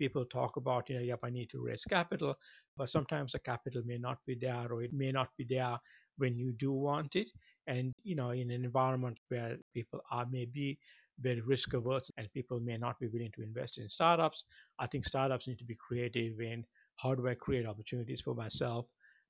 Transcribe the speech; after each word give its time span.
people 0.00 0.24
talk 0.26 0.56
about, 0.56 0.88
you 0.90 0.96
know, 0.96 1.02
yep, 1.02 1.20
I 1.24 1.30
need 1.30 1.50
to 1.50 1.60
raise 1.62 1.84
capital, 1.84 2.36
but 2.76 2.90
sometimes 2.90 3.32
the 3.32 3.38
capital 3.40 3.82
may 3.86 3.98
not 3.98 4.18
be 4.26 4.36
there 4.40 4.72
or 4.72 4.82
it 4.82 4.92
may 4.92 5.12
not 5.12 5.28
be 5.38 5.46
there 5.48 5.78
when 6.18 6.36
you 6.36 6.52
do 6.52 6.72
want 6.72 7.16
it. 7.16 7.28
And, 7.66 7.94
you 8.02 8.16
know, 8.16 8.30
in 8.30 8.50
an 8.50 8.64
environment 8.64 9.18
where 9.28 9.58
people 9.74 10.00
are 10.10 10.26
maybe 10.30 10.78
very 11.20 11.40
risk 11.42 11.74
averse 11.74 12.10
and 12.18 12.32
people 12.32 12.60
may 12.60 12.78
not 12.78 12.98
be 13.00 13.08
willing 13.08 13.32
to 13.36 13.42
invest 13.42 13.78
in 13.78 13.88
startups, 13.90 14.44
I 14.78 14.86
think 14.88 15.04
startups 15.06 15.46
need 15.46 15.58
to 15.58 15.64
be 15.64 15.76
creative 15.88 16.40
in 16.40 16.64
how 16.96 17.14
do 17.14 17.28
I 17.28 17.34
create 17.34 17.66
opportunities 17.66 18.20
for 18.22 18.34
myself 18.34 18.86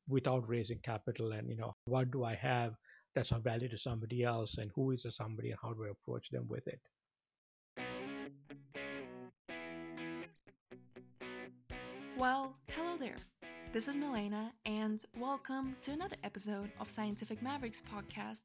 without 0.08 0.48
raising 0.48 0.78
capital 0.80 1.32
and, 1.32 1.48
you 1.48 1.56
know, 1.56 1.76
what 1.84 2.10
do 2.10 2.24
I 2.24 2.34
have 2.36 2.74
that's 3.14 3.32
of 3.32 3.42
value 3.42 3.68
to 3.68 3.78
somebody 3.78 4.22
else 4.24 4.58
and 4.58 4.70
who 4.74 4.92
is 4.92 5.02
the 5.02 5.12
somebody 5.12 5.50
and 5.50 5.58
how 5.62 5.72
do 5.72 5.84
I 5.84 5.90
approach 5.90 6.30
them 6.30 6.46
with 6.48 6.66
it. 6.68 6.80
Well, 12.20 12.52
hello 12.72 12.98
there. 12.98 13.16
This 13.72 13.88
is 13.88 13.96
Milena, 13.96 14.52
and 14.66 15.02
welcome 15.18 15.74
to 15.80 15.92
another 15.92 16.16
episode 16.22 16.70
of 16.78 16.90
Scientific 16.90 17.40
Mavericks 17.40 17.82
podcast, 17.90 18.42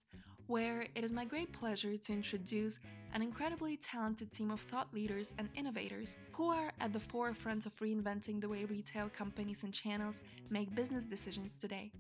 where 0.47 0.87
it 0.95 1.03
is 1.03 1.11
my 1.11 1.25
great 1.25 1.51
pleasure 1.51 1.97
to 1.97 2.13
introduce 2.13 2.79
an 3.13 3.21
incredibly 3.21 3.75
talented 3.75 4.31
team 4.31 4.49
of 4.49 4.61
thought 4.61 4.93
leaders 4.93 5.33
and 5.39 5.49
innovators 5.57 6.15
who 6.31 6.51
are 6.51 6.71
at 6.79 6.93
the 6.93 7.01
forefront 7.01 7.65
of 7.65 7.75
reinventing 7.81 8.39
the 8.39 8.47
way 8.47 8.63
retail 8.63 9.09
companies 9.09 9.63
and 9.63 9.73
channels 9.73 10.21
make 10.49 10.73
business 10.73 11.05
decisions 11.05 11.57
today. 11.57 11.91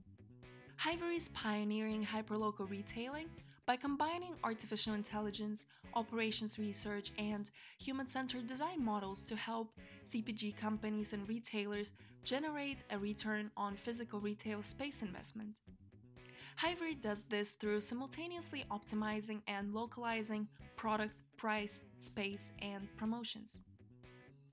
Hivery 0.77 1.17
is 1.17 1.27
pioneering 1.27 2.05
hyperlocal 2.05 2.69
retailing 2.69 3.27
by 3.65 3.75
combining 3.75 4.35
artificial 4.43 4.93
intelligence, 4.93 5.65
operations 5.95 6.57
research, 6.59 7.11
and 7.17 7.49
human 7.79 8.07
centered 8.07 8.47
design 8.47 8.83
models 8.83 9.21
to 9.23 9.35
help 9.35 9.73
CPG 10.07 10.57
companies 10.57 11.13
and 11.13 11.27
retailers 11.27 11.93
generate 12.23 12.83
a 12.89 12.97
return 12.97 13.51
on 13.55 13.75
physical 13.75 14.19
retail 14.19 14.61
space 14.61 15.01
investment. 15.01 15.49
Hivery 16.57 16.95
does 16.95 17.23
this 17.29 17.51
through 17.51 17.81
simultaneously 17.81 18.65
optimizing 18.71 19.41
and 19.47 19.73
localizing 19.73 20.47
product, 20.77 21.23
price, 21.37 21.81
space, 21.99 22.51
and 22.61 22.87
promotions. 22.97 23.57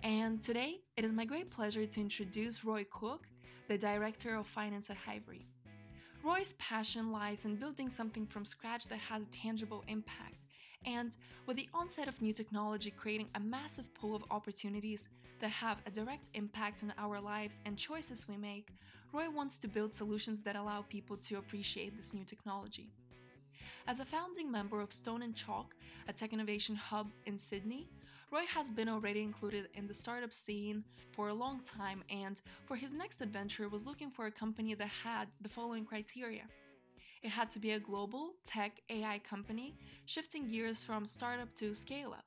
And 0.03 0.43
today, 0.43 0.81
it 0.97 1.05
is 1.05 1.13
my 1.13 1.25
great 1.25 1.51
pleasure 1.51 1.87
to 1.87 2.01
introduce 2.01 2.65
Roy 2.65 2.85
Cook, 2.91 3.29
the 3.69 3.79
Director 3.79 4.35
of 4.35 4.49
Finance 4.49 4.91
at 4.91 4.97
Hivery. 4.97 5.47
Roy's 6.25 6.55
passion 6.55 7.13
lies 7.13 7.45
in 7.45 7.57
building 7.57 7.89
something 7.89 8.27
from 8.27 8.45
scratch 8.45 8.85
that 8.89 8.99
has 8.99 9.23
a 9.23 9.27
tangible 9.27 9.85
impact, 9.87 10.37
and 10.87 11.17
with 11.47 11.57
the 11.57 11.69
onset 11.75 12.09
of 12.09 12.21
new 12.21 12.33
technology 12.33 12.91
creating 12.91 13.29
a 13.35 13.41
massive 13.41 13.93
pool 13.95 14.15
of 14.15 14.25
opportunities 14.31 15.09
that 15.41 15.51
have 15.51 15.79
a 15.87 15.91
direct 15.91 16.29
impact 16.35 16.83
on 16.83 16.93
our 16.99 17.21
lives 17.21 17.61
and 17.67 17.77
choices 17.77 18.29
we 18.29 18.37
make, 18.37 18.69
Roy 19.13 19.29
wants 19.29 19.59
to 19.59 19.69
build 19.69 19.93
solutions 19.93 20.43
that 20.43 20.57
allow 20.57 20.83
people 20.83 21.17
to 21.17 21.37
appreciate 21.37 21.97
this 21.97 22.15
new 22.15 22.25
technology. 22.25 22.91
As 23.87 24.01
a 24.01 24.05
founding 24.05 24.51
member 24.51 24.81
of 24.81 24.93
Stone 24.93 25.23
and 25.23 25.35
Chalk, 25.35 25.75
a 26.09 26.13
tech 26.13 26.33
innovation 26.33 26.77
hub 26.77 27.11
in 27.27 27.39
Sydney, 27.39 27.89
Roy 28.31 28.45
has 28.47 28.71
been 28.71 28.89
already 28.89 29.21
included 29.21 29.69
in 29.75 29.87
the 29.87 29.93
startup 29.93 30.33
scene 30.33 30.85
for 31.11 31.29
a 31.29 31.35
long 31.35 31.61
time 31.61 32.03
and 32.09 32.41
for 32.65 32.77
his 32.77 32.93
next 32.95 33.21
adventure 33.21 33.69
was 33.69 33.85
looking 33.85 34.11
for 34.11 34.27
a 34.27 34.31
company 34.31 34.75
that 34.75 34.89
had 34.89 35.29
the 35.43 35.49
following 35.49 35.85
criteria. 35.85 36.45
It 37.23 37.31
had 37.31 37.51
to 37.51 37.61
be 37.61 37.73
a 37.73 37.81
global 37.81 38.35
tech 38.45 38.81
AI 38.91 39.21
company, 39.21 39.77
shifting 40.07 40.51
gears 40.51 40.83
from 40.83 41.07
startup 41.07 41.55
to 41.57 41.73
scale 41.73 42.13
up. 42.13 42.25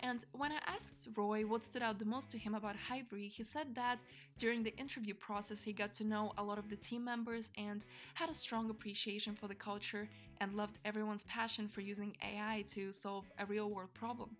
And 0.00 0.24
when 0.32 0.52
I 0.52 0.60
asked 0.66 1.08
Roy 1.16 1.44
what 1.44 1.64
stood 1.64 1.82
out 1.82 1.98
the 1.98 2.04
most 2.04 2.30
to 2.30 2.38
him 2.38 2.54
about 2.54 2.76
Hivery, 2.76 3.28
he 3.28 3.42
said 3.42 3.74
that 3.74 4.00
during 4.36 4.62
the 4.62 4.76
interview 4.76 5.14
process 5.14 5.62
he 5.62 5.72
got 5.72 5.92
to 5.94 6.04
know 6.04 6.32
a 6.38 6.42
lot 6.42 6.58
of 6.58 6.68
the 6.68 6.76
team 6.76 7.04
members 7.04 7.50
and 7.56 7.84
had 8.14 8.30
a 8.30 8.34
strong 8.34 8.70
appreciation 8.70 9.34
for 9.34 9.48
the 9.48 9.54
culture 9.54 10.08
and 10.40 10.54
loved 10.54 10.78
everyone's 10.84 11.24
passion 11.24 11.66
for 11.66 11.80
using 11.80 12.16
AI 12.22 12.64
to 12.68 12.92
solve 12.92 13.28
a 13.38 13.46
real 13.46 13.70
world 13.70 13.92
problem. 13.94 14.36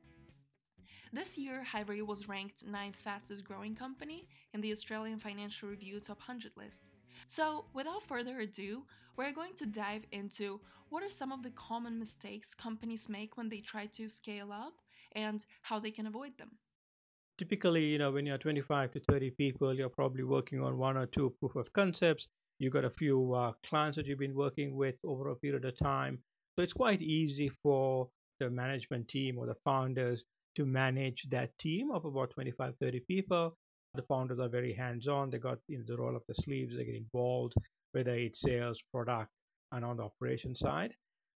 This 1.12 1.38
year, 1.38 1.65
Hivery 1.65 2.03
was 2.03 2.28
ranked 2.28 2.66
ninth 2.66 2.97
fastest 2.97 3.43
growing 3.43 3.75
company 3.75 4.28
in 4.53 4.60
the 4.60 4.72
Australian 4.72 5.19
Financial 5.19 5.69
Review 5.69 5.99
Top 6.00 6.19
100 6.19 6.53
list. 6.56 6.91
So, 7.26 7.65
without 7.72 8.03
further 8.03 8.38
ado, 8.41 8.84
we're 9.19 9.33
going 9.33 9.55
to 9.56 9.67
dive 9.67 10.05
into 10.12 10.61
what 10.91 11.03
are 11.03 11.11
some 11.11 11.33
of 11.33 11.43
the 11.43 11.51
common 11.51 11.99
mistakes 11.99 12.55
companies 12.55 13.09
make 13.09 13.37
when 13.37 13.49
they 13.49 13.61
try 13.61 13.84
to 13.87 14.09
scale 14.09 14.53
up 14.53 14.75
and 15.12 15.45
how 15.62 15.81
they 15.81 15.91
can 15.91 16.06
avoid 16.06 16.39
them. 16.39 16.53
Typically, 17.37 17.84
you 17.84 17.99
know, 17.99 18.12
when 18.12 18.25
you're 18.25 18.39
25 18.39 18.93
to 18.93 19.01
30 19.11 19.31
people, 19.31 19.75
you're 19.75 19.89
probably 19.89 20.23
working 20.23 20.61
on 20.61 20.79
one 20.79 20.97
or 20.97 21.06
two 21.06 21.34
proof 21.41 21.56
of 21.56 21.73
concepts. 21.73 22.29
You've 22.61 22.73
got 22.73 22.84
a 22.84 22.91
few 22.91 23.34
uh, 23.34 23.53
clients 23.69 23.97
that 23.97 24.06
you've 24.06 24.19
been 24.19 24.34
working 24.34 24.77
with 24.77 24.95
over 25.05 25.31
a 25.31 25.37
period 25.37 25.65
of 25.65 25.79
time. 25.79 26.19
So 26.56 26.62
it's 26.62 26.73
quite 26.73 27.03
easy 27.03 27.50
for 27.62 28.09
the 28.41 28.50
management 28.50 29.09
team 29.09 29.39
or 29.39 29.47
the 29.47 29.56
founders 29.65 30.23
to 30.56 30.65
manage 30.65 31.27
that 31.31 31.50
team 31.59 31.91
of 31.93 32.05
about 32.05 32.31
25, 32.31 32.75
30 32.81 33.00
people. 33.00 33.56
The 33.95 34.03
founders 34.03 34.39
are 34.39 34.49
very 34.49 34.75
hands-on. 34.75 35.31
They 35.31 35.39
got 35.39 35.59
you 35.67 35.79
know, 35.79 35.85
the 35.87 35.97
roll 35.97 36.17
up 36.17 36.23
the 36.29 36.35
sleeves. 36.43 36.77
They 36.77 36.85
get 36.85 36.95
involved, 36.95 37.55
whether 37.93 38.15
it's 38.15 38.41
sales, 38.41 38.81
product, 38.93 39.31
and 39.72 39.84
on 39.84 39.97
the 39.97 40.04
operation 40.04 40.54
side. 40.56 40.93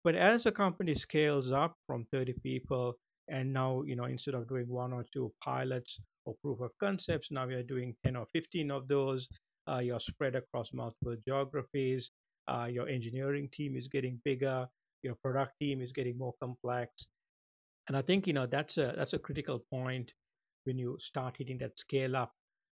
But 0.05 0.15
as 0.15 0.47
a 0.47 0.53
company 0.53 0.95
scales 0.95 1.51
up 1.53 1.77
from 1.87 2.07
30 2.13 2.35
people, 2.43 2.95
and 3.29 3.53
now 3.53 3.83
you 3.83 3.95
know 3.97 4.05
instead 4.05 4.35
of 4.35 4.49
doing 4.49 4.69
one 4.69 4.93
or 4.93 5.05
two 5.13 5.33
pilots 5.45 5.99
or 6.25 6.35
proof 6.43 6.61
of 6.61 6.71
concepts, 6.81 7.29
now 7.31 7.47
we 7.47 7.55
are 7.55 7.63
doing 7.63 7.95
10 8.05 8.17
or 8.17 8.27
15 8.33 8.71
of 8.71 8.89
those. 8.89 9.29
Uh, 9.69 9.79
you're 9.79 10.01
spread 10.01 10.35
across 10.35 10.69
multiple 10.73 11.17
geographies. 11.27 12.11
Uh, 12.49 12.67
your 12.71 12.89
engineering 12.89 13.49
team 13.53 13.77
is 13.77 13.89
getting 13.89 14.19
bigger. 14.25 14.67
Your 15.03 15.15
product 15.17 15.53
team 15.61 15.83
is 15.83 15.93
getting 15.93 16.17
more 16.17 16.33
complex. 16.41 16.91
And 17.89 17.97
I 17.97 18.03
think 18.03 18.27
you 18.27 18.33
know 18.33 18.47
that's 18.47 18.77
a 18.79 18.95
that's 18.97 19.13
a 19.13 19.19
critical 19.19 19.61
point 19.71 20.11
when 20.65 20.79
you 20.79 20.97
start 21.01 21.37
hitting 21.39 21.59
that 21.59 21.79
scale 21.79 22.17
up 22.17 22.33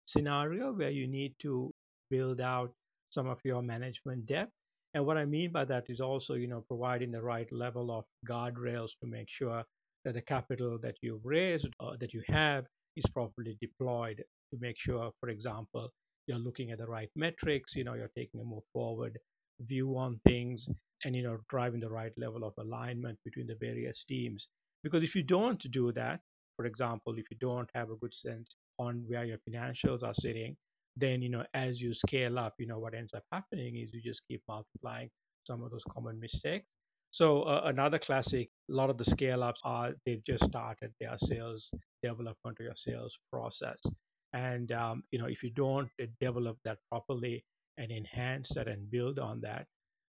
scenario 0.08 0.74
where 0.74 0.90
you 0.90 1.08
need 1.08 1.36
to 1.42 1.72
build 2.10 2.42
out 2.42 2.74
some 3.14 3.28
of 3.28 3.40
your 3.44 3.62
management 3.62 4.26
debt. 4.28 4.50
And 4.94 5.06
what 5.06 5.18
I 5.18 5.26
mean 5.26 5.52
by 5.52 5.66
that 5.66 5.86
is 5.90 6.00
also 6.00 6.34
you 6.36 6.48
know 6.48 6.64
providing 6.68 7.12
the 7.12 7.22
right 7.22 7.52
level 7.52 7.92
of 7.98 8.06
guardrails 8.30 8.90
to 9.02 9.08
make 9.08 9.28
sure 9.30 9.64
that 10.06 10.14
the 10.14 10.22
capital 10.22 10.78
that 10.82 10.96
you've 11.02 11.26
raised 11.26 11.68
or 11.80 11.98
that 12.00 12.14
you 12.14 12.22
have 12.28 12.66
is 12.96 13.04
properly 13.14 13.58
deployed 13.62 14.24
to 14.52 14.60
make 14.60 14.76
sure, 14.78 15.12
for 15.20 15.30
example, 15.30 15.90
you're 16.28 16.38
looking 16.38 16.72
at 16.72 16.78
the 16.78 16.86
right 16.88 17.10
metrics, 17.16 17.72
you 17.76 17.84
know, 17.84 17.94
you're 17.96 18.12
taking 18.16 18.40
a 18.40 18.44
more 18.44 18.64
forward 18.72 19.18
view 19.62 19.98
on 19.98 20.20
things 20.28 20.66
and 21.06 21.16
you 21.16 21.24
know 21.24 21.38
driving 21.50 21.80
the 21.80 21.90
right 21.90 22.14
level 22.18 22.44
of 22.44 22.54
alignment 22.60 23.18
between 23.24 23.48
the 23.48 23.56
various 23.60 23.98
teams 24.08 24.48
because 24.84 25.04
if 25.04 25.16
you 25.16 25.24
don't 25.24 25.62
do 25.72 25.92
that, 25.94 26.20
for 26.58 26.66
example, 26.66 27.14
if 27.18 27.26
you 27.32 27.38
don't 27.40 27.70
have 27.74 27.90
a 27.90 27.96
good 27.96 28.14
sense 28.14 28.54
on 28.78 29.04
where 29.08 29.24
your 29.24 29.38
financials 29.50 30.04
are 30.04 30.14
sitting, 30.16 30.56
then 30.98 31.22
you 31.22 31.30
know 31.30 31.44
as 31.54 31.80
you 31.80 31.94
scale 31.94 32.38
up, 32.40 32.54
you 32.60 32.68
know 32.68 32.80
what 32.80 32.94
ends 32.94 33.14
up 33.16 33.24
happening 33.32 33.78
is 33.78 33.90
you 33.94 34.02
just 34.02 34.22
keep 34.28 34.42
multiplying 34.48 35.10
some 35.46 35.64
of 35.64 35.72
those 35.72 35.84
common 35.92 36.20
mistakes. 36.20 36.66
So 37.12 37.44
uh, 37.44 37.62
another 37.66 38.00
classic, 38.00 38.50
a 38.72 38.74
lot 38.74 38.90
of 38.90 38.98
the 38.98 39.06
scale 39.06 39.44
ups 39.44 39.62
are 39.64 39.92
they've 40.06 40.24
just 40.26 40.46
started 40.46 40.92
their 41.00 41.16
sales 41.18 41.70
development 42.02 42.58
or 42.60 42.64
your 42.64 42.76
sales 42.76 43.14
process, 43.32 43.78
and 44.34 44.72
um, 44.72 45.04
you 45.12 45.20
know 45.20 45.28
if 45.28 45.44
you 45.44 45.52
don't 45.52 45.90
develop 46.20 46.58
that 46.66 46.78
properly 46.90 47.44
and 47.78 47.92
enhance 47.92 48.50
that 48.56 48.68
and 48.68 48.90
build 48.92 49.20
on 49.20 49.42
that, 49.42 49.66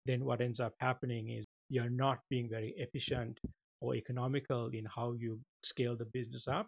then 0.05 0.25
what 0.25 0.41
ends 0.41 0.59
up 0.59 0.73
happening 0.79 1.29
is 1.29 1.45
you're 1.69 1.89
not 1.89 2.19
being 2.29 2.49
very 2.49 2.73
efficient 2.77 3.37
or 3.81 3.95
economical 3.95 4.67
in 4.73 4.85
how 4.85 5.13
you 5.13 5.39
scale 5.63 5.95
the 5.95 6.05
business 6.05 6.43
up. 6.47 6.67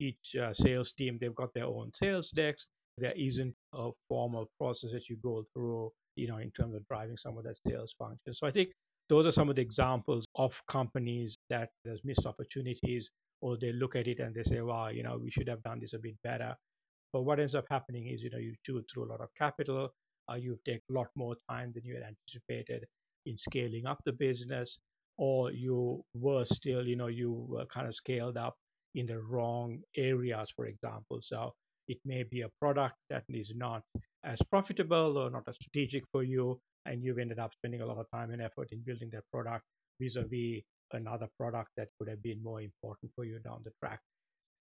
Each 0.00 0.34
uh, 0.40 0.52
sales 0.54 0.92
team, 0.98 1.18
they've 1.20 1.34
got 1.34 1.54
their 1.54 1.66
own 1.66 1.92
sales 1.94 2.30
decks. 2.34 2.66
There 2.98 3.12
isn't 3.16 3.54
a 3.72 3.90
formal 4.08 4.48
process 4.58 4.90
that 4.92 5.08
you 5.08 5.16
go 5.22 5.44
through, 5.52 5.90
you 6.16 6.28
know, 6.28 6.38
in 6.38 6.50
terms 6.52 6.74
of 6.74 6.86
driving 6.88 7.16
some 7.16 7.36
of 7.38 7.44
that 7.44 7.56
sales 7.66 7.94
function. 7.98 8.34
So 8.34 8.46
I 8.46 8.52
think 8.52 8.70
those 9.08 9.26
are 9.26 9.32
some 9.32 9.48
of 9.50 9.56
the 9.56 9.62
examples 9.62 10.24
of 10.36 10.52
companies 10.70 11.36
that 11.50 11.70
there's 11.84 12.00
missed 12.04 12.26
opportunities 12.26 13.10
or 13.40 13.58
they 13.60 13.72
look 13.72 13.96
at 13.96 14.06
it 14.06 14.20
and 14.20 14.34
they 14.34 14.42
say, 14.44 14.60
wow, 14.60 14.88
you 14.88 15.02
know, 15.02 15.18
we 15.22 15.30
should 15.30 15.48
have 15.48 15.62
done 15.62 15.80
this 15.80 15.92
a 15.92 15.98
bit 15.98 16.14
better. 16.22 16.54
But 17.12 17.22
what 17.22 17.40
ends 17.40 17.54
up 17.54 17.66
happening 17.70 18.08
is, 18.08 18.22
you 18.22 18.30
know, 18.30 18.38
you 18.38 18.54
chew 18.64 18.82
through 18.92 19.04
a 19.04 19.10
lot 19.10 19.20
of 19.20 19.28
capital, 19.36 19.90
uh, 20.30 20.34
you 20.34 20.58
take 20.66 20.80
a 20.90 20.92
lot 20.92 21.08
more 21.16 21.36
time 21.48 21.72
than 21.74 21.84
you 21.84 21.94
had 21.94 22.04
anticipated 22.04 22.86
in 23.26 23.36
scaling 23.38 23.86
up 23.86 23.98
the 24.04 24.12
business 24.12 24.78
or 25.18 25.52
you 25.52 26.02
were 26.14 26.44
still, 26.44 26.86
you 26.86 26.96
know, 26.96 27.06
you 27.06 27.32
were 27.48 27.66
kind 27.66 27.86
of 27.86 27.94
scaled 27.94 28.36
up 28.36 28.56
in 28.94 29.06
the 29.06 29.18
wrong 29.20 29.80
areas, 29.96 30.48
for 30.56 30.66
example. 30.66 31.20
So 31.22 31.52
it 31.88 31.98
may 32.04 32.22
be 32.22 32.42
a 32.42 32.48
product 32.60 32.96
that 33.10 33.24
is 33.28 33.50
not 33.54 33.82
as 34.24 34.38
profitable 34.50 35.18
or 35.18 35.30
not 35.30 35.44
as 35.48 35.56
strategic 35.56 36.04
for 36.12 36.22
you, 36.22 36.58
and 36.86 37.02
you've 37.02 37.18
ended 37.18 37.38
up 37.38 37.52
spending 37.52 37.80
a 37.80 37.86
lot 37.86 37.98
of 37.98 38.06
time 38.12 38.30
and 38.30 38.42
effort 38.42 38.68
in 38.72 38.80
building 38.80 39.10
that 39.12 39.24
product 39.32 39.64
vis-a-vis 40.00 40.62
another 40.92 41.28
product 41.38 41.70
that 41.76 41.88
would 41.98 42.08
have 42.08 42.22
been 42.22 42.42
more 42.42 42.60
important 42.60 43.10
for 43.14 43.24
you 43.24 43.38
down 43.40 43.60
the 43.64 43.72
track. 43.80 44.00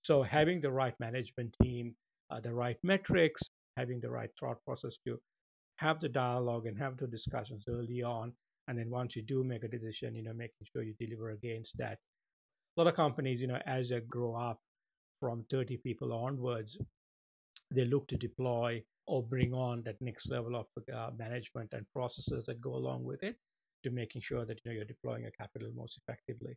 So 0.03 0.23
having 0.23 0.61
the 0.61 0.71
right 0.71 0.93
management 0.99 1.55
team, 1.61 1.95
uh, 2.29 2.39
the 2.39 2.53
right 2.53 2.77
metrics, 2.83 3.41
having 3.77 3.99
the 4.01 4.09
right 4.09 4.29
thought 4.39 4.57
process 4.65 4.93
to 5.05 5.19
have 5.77 5.99
the 6.01 6.09
dialogue 6.09 6.65
and 6.65 6.77
have 6.77 6.97
the 6.97 7.07
discussions 7.07 7.63
early 7.67 8.03
on. 8.03 8.33
And 8.67 8.77
then 8.77 8.89
once 8.89 9.15
you 9.15 9.21
do 9.21 9.43
make 9.43 9.63
a 9.63 9.67
decision, 9.67 10.15
you 10.15 10.23
know, 10.23 10.33
making 10.33 10.67
sure 10.71 10.83
you 10.83 10.93
deliver 10.99 11.31
against 11.31 11.71
that. 11.77 11.97
A 12.75 12.81
lot 12.81 12.87
of 12.87 12.95
companies, 12.95 13.39
you 13.39 13.47
know, 13.47 13.59
as 13.65 13.89
they 13.89 13.99
grow 13.99 14.35
up 14.35 14.59
from 15.19 15.45
30 15.51 15.77
people 15.77 16.13
onwards, 16.13 16.77
they 17.71 17.85
look 17.85 18.07
to 18.07 18.17
deploy 18.17 18.83
or 19.07 19.23
bring 19.23 19.53
on 19.53 19.83
that 19.83 20.01
next 20.01 20.29
level 20.29 20.55
of 20.55 20.65
uh, 20.93 21.11
management 21.17 21.73
and 21.73 21.85
processes 21.91 22.45
that 22.45 22.61
go 22.61 22.75
along 22.75 23.03
with 23.03 23.23
it 23.23 23.37
to 23.83 23.91
making 23.91 24.21
sure 24.21 24.45
that 24.45 24.59
you 24.63 24.71
know 24.71 24.75
you're 24.75 24.85
deploying 24.85 25.23
your 25.23 25.31
capital 25.31 25.69
most 25.75 25.97
effectively. 25.97 26.55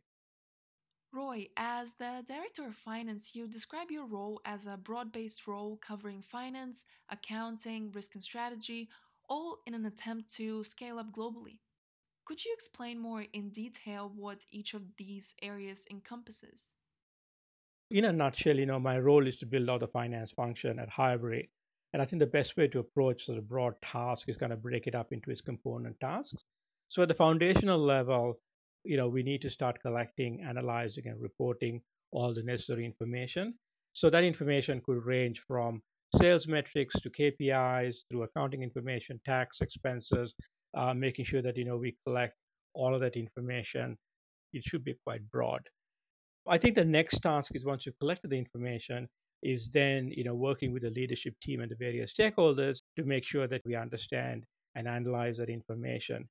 Roy, 1.13 1.47
as 1.55 1.95
the 1.95 2.23
Director 2.27 2.67
of 2.67 2.75
Finance, 2.75 3.33
you 3.33 3.47
describe 3.47 3.89
your 3.89 4.05
role 4.05 4.41
as 4.45 4.67
a 4.67 4.77
broad 4.77 5.11
based 5.11 5.47
role 5.47 5.77
covering 5.77 6.21
finance, 6.21 6.85
accounting, 7.09 7.91
risk 7.91 8.15
and 8.15 8.23
strategy, 8.23 8.89
all 9.29 9.59
in 9.65 9.73
an 9.73 9.85
attempt 9.85 10.33
to 10.35 10.63
scale 10.63 10.99
up 10.99 11.11
globally. 11.11 11.59
Could 12.25 12.43
you 12.43 12.53
explain 12.53 12.99
more 12.99 13.25
in 13.33 13.49
detail 13.49 14.11
what 14.13 14.43
each 14.51 14.73
of 14.73 14.83
these 14.97 15.33
areas 15.41 15.85
encompasses? 15.89 16.73
In 17.89 18.03
a 18.03 18.11
nutshell, 18.11 18.57
you 18.59 18.65
know, 18.65 18.79
my 18.79 18.99
role 18.99 19.27
is 19.27 19.37
to 19.37 19.45
build 19.45 19.69
out 19.69 19.79
the 19.79 19.87
finance 19.87 20.31
function 20.33 20.77
at 20.77 20.89
Hivery. 20.89 21.49
And 21.93 22.01
I 22.01 22.05
think 22.05 22.19
the 22.19 22.25
best 22.25 22.57
way 22.57 22.67
to 22.67 22.79
approach 22.79 23.25
sort 23.25 23.37
of 23.37 23.47
broad 23.47 23.75
task 23.81 24.27
is 24.27 24.35
kind 24.35 24.51
of 24.51 24.61
break 24.61 24.87
it 24.87 24.95
up 24.95 25.13
into 25.13 25.31
its 25.31 25.39
component 25.39 25.97
tasks. 26.01 26.43
So 26.89 27.01
at 27.01 27.07
the 27.07 27.13
foundational 27.13 27.79
level, 27.79 28.39
you 28.83 28.97
know, 28.97 29.07
we 29.07 29.23
need 29.23 29.41
to 29.43 29.49
start 29.49 29.81
collecting, 29.81 30.41
analyzing, 30.41 31.07
and 31.07 31.21
reporting 31.21 31.81
all 32.11 32.33
the 32.33 32.43
necessary 32.43 32.85
information. 32.85 33.53
So 33.93 34.09
that 34.09 34.25
information 34.25 34.81
could 34.85 35.05
range 35.05 35.41
from 35.47 35.81
sales 36.17 36.45
metrics 36.45 36.99
to 37.01 37.09
KPIs 37.09 37.95
through 38.09 38.23
accounting 38.23 38.63
information, 38.63 39.19
tax 39.25 39.61
expenses, 39.61 40.33
uh, 40.73 40.93
making 40.93 41.25
sure 41.25 41.41
that 41.41 41.55
you 41.55 41.63
know 41.63 41.77
we 41.77 41.95
collect 42.05 42.35
all 42.73 42.93
of 42.93 43.01
that 43.01 43.15
information. 43.15 43.97
It 44.51 44.63
should 44.65 44.83
be 44.83 44.95
quite 45.05 45.29
broad. 45.31 45.61
I 46.49 46.57
think 46.57 46.75
the 46.75 46.85
next 46.85 47.19
task 47.19 47.51
is 47.55 47.65
once 47.65 47.85
you've 47.85 47.99
collected 47.99 48.29
the 48.31 48.37
information, 48.37 49.07
is 49.43 49.69
then 49.73 50.11
you 50.15 50.23
know 50.23 50.33
working 50.33 50.73
with 50.73 50.83
the 50.83 50.89
leadership 50.89 51.35
team 51.43 51.61
and 51.61 51.69
the 51.69 51.75
various 51.75 52.13
stakeholders 52.17 52.79
to 52.97 53.03
make 53.03 53.23
sure 53.25 53.47
that 53.47 53.61
we 53.65 53.75
understand 53.75 54.43
and 54.75 54.87
analyze 54.87 55.37
that 55.37 55.49
information. 55.49 56.27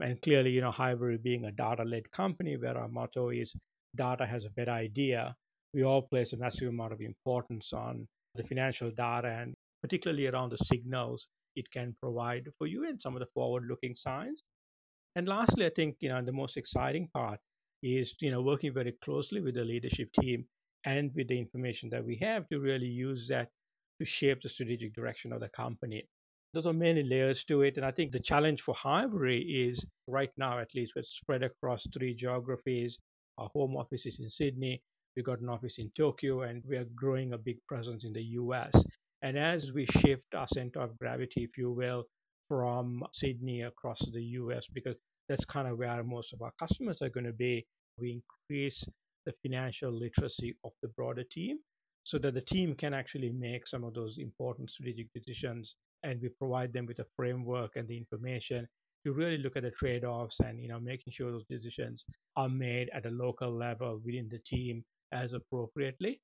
And 0.00 0.20
clearly, 0.22 0.50
you 0.50 0.60
know, 0.60 0.72
Hivery 0.72 1.18
being 1.18 1.44
a 1.44 1.52
data-led 1.52 2.10
company 2.10 2.56
where 2.56 2.76
our 2.76 2.88
motto 2.88 3.30
is 3.30 3.54
data 3.96 4.26
has 4.26 4.44
a 4.44 4.50
better 4.50 4.72
idea, 4.72 5.34
we 5.72 5.84
all 5.84 6.02
place 6.02 6.32
a 6.32 6.36
massive 6.36 6.68
amount 6.68 6.92
of 6.92 7.00
importance 7.00 7.70
on 7.72 8.06
the 8.34 8.42
financial 8.42 8.90
data 8.90 9.28
and 9.28 9.54
particularly 9.82 10.26
around 10.26 10.50
the 10.50 10.64
signals 10.64 11.26
it 11.54 11.70
can 11.70 11.94
provide 12.00 12.48
for 12.58 12.66
you 12.66 12.88
and 12.88 13.00
some 13.00 13.14
of 13.14 13.20
the 13.20 13.28
forward-looking 13.34 13.94
signs. 13.96 14.42
And 15.14 15.28
lastly, 15.28 15.66
I 15.66 15.70
think 15.70 15.96
you 16.00 16.08
know 16.08 16.20
the 16.22 16.32
most 16.32 16.56
exciting 16.56 17.08
part 17.14 17.38
is 17.84 18.14
you 18.20 18.30
know 18.30 18.40
working 18.42 18.72
very 18.72 18.94
closely 19.04 19.40
with 19.40 19.54
the 19.54 19.64
leadership 19.64 20.08
team 20.20 20.46
and 20.86 21.10
with 21.14 21.28
the 21.28 21.38
information 21.38 21.90
that 21.90 22.04
we 22.04 22.16
have 22.16 22.48
to 22.48 22.58
really 22.58 22.86
use 22.86 23.26
that 23.28 23.48
to 24.00 24.06
shape 24.06 24.40
the 24.42 24.48
strategic 24.48 24.94
direction 24.94 25.32
of 25.32 25.40
the 25.40 25.48
company. 25.50 26.06
There's 26.52 26.66
are 26.66 26.72
many 26.72 27.02
layers 27.02 27.44
to 27.48 27.62
it, 27.62 27.76
and 27.76 27.84
I 27.84 27.90
think 27.90 28.12
the 28.12 28.20
challenge 28.20 28.62
for 28.62 28.74
Hivery 28.74 29.40
is 29.40 29.84
right 30.06 30.30
now, 30.36 30.60
at 30.60 30.74
least, 30.74 30.92
we're 30.94 31.02
spread 31.02 31.42
across 31.42 31.84
three 31.92 32.14
geographies. 32.14 32.96
Our 33.38 33.50
home 33.54 33.76
office 33.76 34.06
is 34.06 34.20
in 34.20 34.30
Sydney. 34.30 34.80
We've 35.16 35.24
got 35.24 35.40
an 35.40 35.48
office 35.48 35.76
in 35.78 35.90
Tokyo, 35.96 36.42
and 36.42 36.62
we 36.68 36.76
are 36.76 36.86
growing 36.94 37.32
a 37.32 37.38
big 37.38 37.58
presence 37.66 38.04
in 38.04 38.12
the 38.12 38.22
US. 38.40 38.72
And 39.22 39.36
as 39.36 39.72
we 39.74 39.86
shift 39.86 40.34
our 40.34 40.46
center 40.54 40.80
of 40.80 40.98
gravity, 40.98 41.42
if 41.42 41.58
you 41.58 41.72
will, 41.72 42.04
from 42.48 43.02
Sydney 43.12 43.62
across 43.62 43.98
the 44.12 44.22
US, 44.22 44.64
because 44.72 44.96
that's 45.28 45.44
kind 45.46 45.66
of 45.66 45.78
where 45.78 46.02
most 46.04 46.32
of 46.32 46.42
our 46.42 46.52
customers 46.60 46.98
are 47.02 47.08
going 47.08 47.26
to 47.26 47.32
be, 47.32 47.66
we 47.98 48.22
increase 48.22 48.84
the 49.26 49.32
financial 49.42 49.90
literacy 49.90 50.56
of 50.64 50.72
the 50.82 50.88
broader 50.88 51.24
team 51.24 51.58
so 52.04 52.18
that 52.18 52.34
the 52.34 52.40
team 52.42 52.74
can 52.74 52.92
actually 52.92 53.30
make 53.30 53.66
some 53.66 53.84
of 53.84 53.94
those 53.94 54.18
important 54.18 54.70
strategic 54.70 55.12
decisions 55.14 55.74
and 56.02 56.20
we 56.20 56.28
provide 56.28 56.72
them 56.72 56.86
with 56.86 56.98
a 56.98 57.06
framework 57.16 57.72
and 57.76 57.88
the 57.88 57.96
information 57.96 58.68
to 59.04 59.12
really 59.12 59.38
look 59.38 59.56
at 59.56 59.62
the 59.62 59.70
trade-offs 59.70 60.36
and 60.44 60.60
you 60.60 60.68
know 60.68 60.80
making 60.80 61.12
sure 61.12 61.30
those 61.30 61.46
decisions 61.48 62.04
are 62.36 62.48
made 62.48 62.90
at 62.94 63.06
a 63.06 63.10
local 63.10 63.50
level 63.50 64.00
within 64.04 64.28
the 64.30 64.40
team 64.46 64.84
as 65.12 65.32
appropriately. 65.32 66.20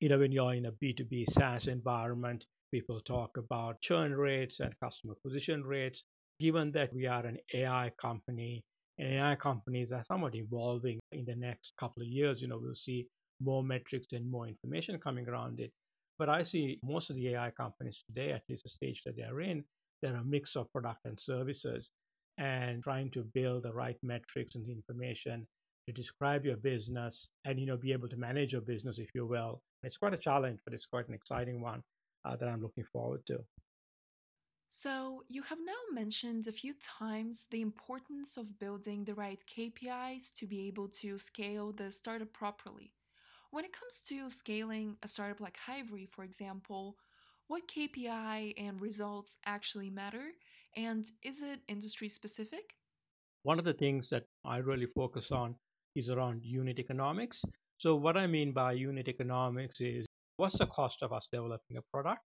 You 0.00 0.08
know 0.08 0.18
when 0.18 0.32
you're 0.32 0.54
in 0.54 0.66
a 0.66 0.72
b2b 0.72 1.32
saas 1.32 1.66
environment 1.66 2.44
people 2.72 3.00
talk 3.00 3.36
about 3.36 3.80
churn 3.80 4.14
rates 4.14 4.60
and 4.60 4.74
customer 4.82 5.14
acquisition 5.14 5.64
rates. 5.64 6.02
Given 6.40 6.72
that 6.72 6.92
we 6.94 7.06
are 7.06 7.26
an 7.26 7.38
ai 7.54 7.92
company 8.00 8.64
AI 9.00 9.36
companies 9.36 9.92
are 9.92 10.04
somewhat 10.06 10.34
evolving 10.34 11.00
in 11.12 11.24
the 11.24 11.34
next 11.34 11.72
couple 11.78 12.02
of 12.02 12.08
years. 12.08 12.40
You 12.40 12.48
know, 12.48 12.58
we'll 12.60 12.74
see 12.74 13.06
more 13.40 13.62
metrics 13.62 14.08
and 14.12 14.30
more 14.30 14.46
information 14.46 14.98
coming 14.98 15.28
around 15.28 15.60
it. 15.60 15.72
But 16.18 16.28
I 16.28 16.42
see 16.42 16.78
most 16.82 17.08
of 17.10 17.16
the 17.16 17.28
AI 17.28 17.50
companies 17.52 17.98
today, 18.06 18.32
at 18.32 18.42
least 18.48 18.64
the 18.64 18.70
stage 18.70 19.02
that 19.06 19.16
they're 19.16 19.40
in, 19.40 19.64
they're 20.02 20.16
a 20.16 20.24
mix 20.24 20.56
of 20.56 20.70
product 20.72 21.00
and 21.04 21.18
services 21.18 21.90
and 22.38 22.82
trying 22.82 23.10
to 23.12 23.22
build 23.34 23.64
the 23.64 23.72
right 23.72 23.96
metrics 24.02 24.54
and 24.54 24.68
information 24.68 25.46
to 25.86 25.92
describe 25.92 26.44
your 26.44 26.56
business 26.56 27.28
and 27.44 27.58
you 27.58 27.66
know 27.66 27.76
be 27.76 27.92
able 27.92 28.08
to 28.08 28.16
manage 28.16 28.52
your 28.52 28.60
business 28.60 28.98
if 28.98 29.08
you 29.14 29.26
will. 29.26 29.62
It's 29.82 29.96
quite 29.96 30.14
a 30.14 30.18
challenge, 30.18 30.60
but 30.64 30.74
it's 30.74 30.86
quite 30.86 31.08
an 31.08 31.14
exciting 31.14 31.60
one 31.60 31.82
uh, 32.24 32.36
that 32.36 32.48
I'm 32.48 32.62
looking 32.62 32.84
forward 32.92 33.22
to. 33.26 33.38
So, 34.72 35.24
you 35.28 35.42
have 35.42 35.58
now 35.58 35.82
mentioned 35.92 36.46
a 36.46 36.52
few 36.52 36.74
times 36.74 37.46
the 37.50 37.60
importance 37.60 38.36
of 38.36 38.58
building 38.60 39.04
the 39.04 39.14
right 39.14 39.44
KPIs 39.44 40.30
to 40.36 40.46
be 40.46 40.68
able 40.68 40.88
to 41.00 41.18
scale 41.18 41.72
the 41.72 41.90
startup 41.90 42.32
properly. 42.32 42.92
When 43.50 43.64
it 43.64 43.72
comes 43.72 44.00
to 44.06 44.30
scaling 44.30 44.96
a 45.02 45.08
startup 45.08 45.40
like 45.40 45.58
Hivery, 45.66 46.06
for 46.06 46.22
example, 46.22 46.96
what 47.48 47.66
KPI 47.66 48.54
and 48.56 48.80
results 48.80 49.36
actually 49.44 49.90
matter? 49.90 50.30
And 50.76 51.10
is 51.22 51.42
it 51.42 51.60
industry 51.66 52.08
specific? 52.08 52.76
One 53.42 53.58
of 53.58 53.64
the 53.64 53.74
things 53.74 54.08
that 54.10 54.24
I 54.44 54.58
really 54.58 54.86
focus 54.86 55.32
on 55.32 55.56
is 55.96 56.10
around 56.10 56.44
unit 56.44 56.78
economics. 56.78 57.42
So, 57.78 57.96
what 57.96 58.16
I 58.16 58.28
mean 58.28 58.52
by 58.52 58.72
unit 58.74 59.08
economics 59.08 59.80
is 59.80 60.06
what's 60.36 60.58
the 60.58 60.66
cost 60.66 61.02
of 61.02 61.12
us 61.12 61.26
developing 61.32 61.76
a 61.76 61.82
product? 61.92 62.22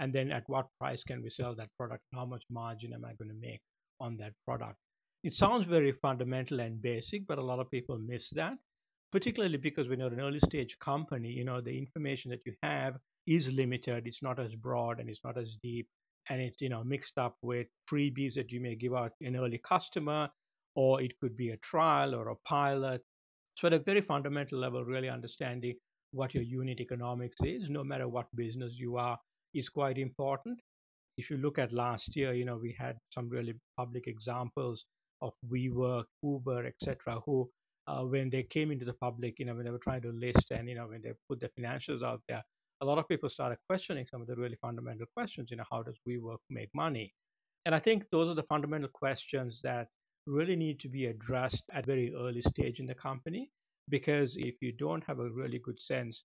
And 0.00 0.12
then 0.12 0.30
at 0.30 0.44
what 0.48 0.66
price 0.78 1.02
can 1.04 1.22
we 1.22 1.30
sell 1.30 1.54
that 1.54 1.68
product? 1.78 2.02
How 2.14 2.24
much 2.24 2.42
margin 2.50 2.92
am 2.92 3.04
i 3.04 3.14
going 3.14 3.30
to 3.30 3.40
make 3.40 3.60
on 4.00 4.16
that 4.18 4.32
product? 4.46 4.76
It 5.24 5.34
sounds 5.34 5.66
very 5.66 5.92
fundamental 5.92 6.60
and 6.60 6.82
basic 6.82 7.26
but 7.26 7.38
a 7.38 7.42
lot 7.42 7.60
of 7.60 7.70
people 7.70 7.98
miss 7.98 8.28
that 8.30 8.58
particularly 9.12 9.58
because 9.58 9.88
when 9.88 10.00
you're 10.00 10.12
an 10.12 10.20
early 10.20 10.40
stage 10.40 10.76
company 10.82 11.28
you 11.28 11.44
know 11.44 11.60
the 11.60 11.78
information 11.78 12.30
that 12.30 12.40
you 12.44 12.54
have 12.62 12.96
is 13.26 13.46
limited 13.46 14.06
it's 14.06 14.22
not 14.22 14.40
as 14.40 14.52
broad 14.54 14.98
and 14.98 15.08
it's 15.08 15.20
not 15.22 15.38
as 15.38 15.56
deep 15.62 15.86
and 16.28 16.40
it's 16.40 16.60
you 16.60 16.68
know 16.68 16.82
mixed 16.82 17.18
up 17.18 17.36
with 17.42 17.66
freebies 17.90 18.34
that 18.34 18.50
you 18.50 18.60
may 18.60 18.74
give 18.74 18.94
out 18.94 19.12
an 19.20 19.36
early 19.36 19.60
customer 19.68 20.28
or 20.74 21.02
it 21.02 21.12
could 21.20 21.36
be 21.36 21.50
a 21.50 21.56
trial 21.58 22.14
or 22.14 22.28
a 22.28 22.36
pilot. 22.48 23.02
So 23.58 23.66
at 23.66 23.74
a 23.74 23.78
very 23.78 24.00
fundamental 24.00 24.58
level 24.58 24.84
really 24.84 25.08
understanding 25.08 25.74
what 26.12 26.34
your 26.34 26.42
unit 26.42 26.80
economics 26.80 27.36
is 27.42 27.64
no 27.68 27.84
matter 27.84 28.08
what 28.08 28.34
business 28.34 28.72
you 28.74 28.96
are 28.96 29.18
is 29.54 29.68
quite 29.68 29.98
important. 29.98 30.60
If 31.18 31.30
you 31.30 31.36
look 31.36 31.58
at 31.58 31.72
last 31.72 32.16
year, 32.16 32.32
you 32.32 32.44
know, 32.44 32.56
we 32.56 32.74
had 32.78 32.96
some 33.12 33.28
really 33.28 33.54
public 33.76 34.06
examples 34.06 34.84
of 35.20 35.32
WeWork, 35.50 36.04
Uber, 36.22 36.66
etc., 36.66 37.20
who, 37.26 37.48
uh, 37.86 38.02
when 38.02 38.30
they 38.30 38.44
came 38.44 38.70
into 38.70 38.84
the 38.84 38.94
public, 38.94 39.38
you 39.38 39.44
know, 39.44 39.54
when 39.54 39.64
they 39.64 39.70
were 39.70 39.78
trying 39.78 40.02
to 40.02 40.12
list 40.12 40.50
and, 40.50 40.68
you 40.68 40.74
know, 40.74 40.86
when 40.86 41.02
they 41.02 41.12
put 41.28 41.40
their 41.40 41.50
financials 41.58 42.02
out 42.02 42.22
there, 42.28 42.42
a 42.80 42.84
lot 42.84 42.98
of 42.98 43.06
people 43.08 43.28
started 43.28 43.58
questioning 43.68 44.06
some 44.10 44.20
of 44.20 44.26
the 44.26 44.34
really 44.34 44.56
fundamental 44.60 45.06
questions, 45.14 45.48
you 45.50 45.56
know, 45.56 45.64
how 45.70 45.82
does 45.82 45.94
WeWork 46.08 46.38
make 46.50 46.70
money? 46.74 47.12
And 47.64 47.74
I 47.74 47.78
think 47.78 48.04
those 48.10 48.28
are 48.28 48.34
the 48.34 48.42
fundamental 48.44 48.88
questions 48.88 49.60
that 49.62 49.88
really 50.26 50.56
need 50.56 50.80
to 50.80 50.88
be 50.88 51.06
addressed 51.06 51.62
at 51.72 51.86
very 51.86 52.14
early 52.14 52.42
stage 52.42 52.80
in 52.80 52.86
the 52.86 52.94
company 52.94 53.50
because 53.88 54.34
if 54.36 54.54
you 54.60 54.72
don't 54.72 55.04
have 55.04 55.18
a 55.18 55.30
really 55.30 55.58
good 55.58 55.80
sense 55.80 56.22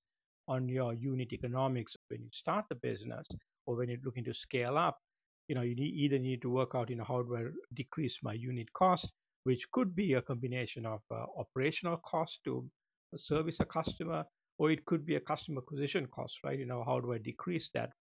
on 0.48 0.68
your 0.70 0.94
unit 0.94 1.34
economics 1.34 1.96
when 2.10 2.22
you 2.22 2.30
start 2.32 2.66
the 2.70 2.76
business 2.76 3.28
or 3.66 3.76
when 3.76 3.90
you're 3.90 4.06
looking 4.06 4.24
to 4.24 4.34
scale 4.34 4.78
up 4.78 5.00
you 5.48 5.56
know 5.56 5.62
you 5.62 5.76
need, 5.76 5.94
either 5.94 6.20
need 6.20 6.42
to 6.42 6.50
work 6.50 6.72
out 6.76 6.90
you 6.90 6.96
know 6.96 7.04
how 7.08 7.22
do 7.22 7.36
i 7.36 7.44
decrease 7.74 8.18
my 8.24 8.34
unit 8.34 8.72
cost 8.74 9.10
which 9.44 9.64
could 9.72 9.96
be 9.96 10.14
a 10.14 10.22
combination 10.22 10.86
of 10.86 11.00
uh, 11.10 11.26
operational 11.38 11.98
cost 11.98 12.40
to 12.44 12.66
service 13.16 13.58
a 13.62 13.66
customer 13.66 14.26
or 14.60 14.72
it 14.72 14.86
could 14.86 15.06
be 15.06 15.16
a 15.16 15.20
customer 15.20 15.62
acquisition 15.62 16.06
cost 16.08 16.36
right? 16.44 16.60
You 16.60 16.66
know 16.66 16.84
how 16.86 17.00
do 17.00 17.14
i 17.14 17.18
decrease 17.18 17.70
that. 17.74 17.92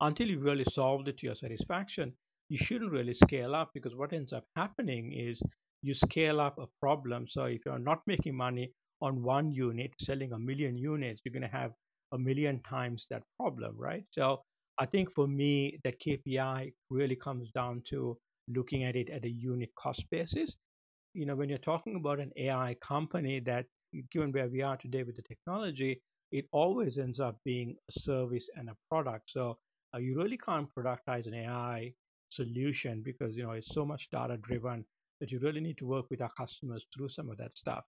Until 0.00 0.28
you 0.28 0.38
really 0.38 0.64
solved 0.72 1.08
it 1.08 1.18
to 1.18 1.26
your 1.26 1.34
satisfaction 1.34 2.12
you 2.48 2.58
shouldn't 2.58 2.92
really 2.92 3.14
scale 3.14 3.54
up 3.54 3.70
because 3.74 3.94
what 3.94 4.12
ends 4.12 4.32
up 4.32 4.44
happening 4.54 5.12
is 5.12 5.42
you 5.82 5.94
scale 5.94 6.40
up 6.40 6.58
a 6.58 6.66
problem. 6.80 7.26
So 7.28 7.44
if 7.44 7.66
you're 7.66 7.78
not 7.78 8.00
making 8.06 8.36
money 8.36 8.72
on 9.02 9.22
one 9.22 9.52
unit 9.52 9.90
selling 10.00 10.32
a 10.32 10.38
million 10.38 10.78
units 10.78 11.20
you're 11.24 11.32
going 11.32 11.50
to 11.50 11.58
have 11.58 11.72
a 12.12 12.18
million 12.18 12.60
times 12.68 13.06
that 13.10 13.22
problem, 13.38 13.74
right? 13.76 14.04
So 14.12 14.42
I 14.78 14.86
think 14.86 15.12
for 15.14 15.26
me, 15.26 15.78
that 15.84 16.00
KPI 16.00 16.72
really 16.90 17.16
comes 17.16 17.50
down 17.52 17.82
to 17.90 18.16
looking 18.48 18.84
at 18.84 18.96
it 18.96 19.10
at 19.10 19.24
a 19.24 19.30
unit 19.30 19.70
cost 19.78 20.04
basis. 20.10 20.54
You 21.14 21.26
know, 21.26 21.34
when 21.34 21.48
you're 21.48 21.58
talking 21.58 21.96
about 21.96 22.20
an 22.20 22.30
AI 22.36 22.76
company 22.86 23.40
that, 23.40 23.66
given 24.12 24.32
where 24.32 24.48
we 24.48 24.62
are 24.62 24.76
today 24.76 25.02
with 25.02 25.16
the 25.16 25.22
technology, 25.22 26.02
it 26.32 26.46
always 26.52 26.98
ends 26.98 27.20
up 27.20 27.38
being 27.44 27.76
a 27.88 28.00
service 28.00 28.48
and 28.56 28.68
a 28.68 28.76
product. 28.90 29.30
So 29.30 29.58
uh, 29.94 29.98
you 29.98 30.16
really 30.16 30.36
can't 30.36 30.68
productize 30.74 31.26
an 31.26 31.34
AI 31.34 31.92
solution 32.30 33.02
because 33.02 33.36
you 33.36 33.44
know 33.44 33.52
it's 33.52 33.72
so 33.72 33.84
much 33.84 34.08
data 34.10 34.36
driven 34.38 34.84
that 35.20 35.30
you 35.30 35.38
really 35.38 35.60
need 35.60 35.78
to 35.78 35.86
work 35.86 36.06
with 36.10 36.20
our 36.20 36.30
customers 36.36 36.84
through 36.94 37.08
some 37.08 37.30
of 37.30 37.38
that 37.38 37.56
stuff. 37.56 37.84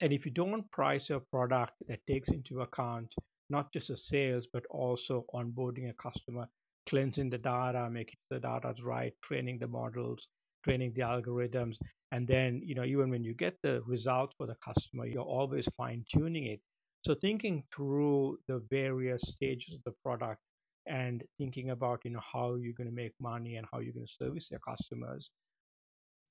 And 0.00 0.12
if 0.12 0.24
you 0.24 0.32
don't 0.32 0.70
price 0.70 1.08
your 1.10 1.20
product 1.20 1.72
that 1.88 2.00
takes 2.08 2.28
into 2.28 2.62
account 2.62 3.12
not 3.50 3.72
just 3.72 3.88
the 3.88 3.96
sales, 3.96 4.46
but 4.52 4.64
also 4.66 5.24
onboarding 5.34 5.90
a 5.90 5.94
customer, 5.94 6.48
cleansing 6.88 7.30
the 7.30 7.38
data, 7.38 7.88
making 7.90 8.18
the 8.30 8.40
data 8.40 8.74
right, 8.82 9.14
training 9.22 9.58
the 9.58 9.68
models, 9.68 10.28
training 10.64 10.92
the 10.94 11.02
algorithms, 11.02 11.76
and 12.12 12.26
then 12.28 12.60
you 12.64 12.74
know 12.74 12.84
even 12.84 13.10
when 13.10 13.24
you 13.24 13.34
get 13.34 13.56
the 13.62 13.82
results 13.82 14.34
for 14.36 14.46
the 14.46 14.56
customer, 14.64 15.06
you're 15.06 15.22
always 15.38 15.66
fine 15.76 16.04
tuning 16.14 16.46
it. 16.46 16.60
So 17.04 17.14
thinking 17.14 17.64
through 17.74 18.38
the 18.48 18.58
various 18.70 19.22
stages 19.22 19.74
of 19.74 19.82
the 19.84 19.92
product 20.04 20.40
and 20.86 21.22
thinking 21.38 21.70
about 21.70 22.04
you 22.04 22.10
know 22.10 22.20
how 22.32 22.54
you're 22.56 22.74
going 22.74 22.88
to 22.88 22.94
make 22.94 23.14
money 23.20 23.56
and 23.56 23.66
how 23.72 23.78
you're 23.80 23.92
going 23.94 24.06
to 24.06 24.24
service 24.24 24.48
your 24.50 24.60
customers 24.60 25.30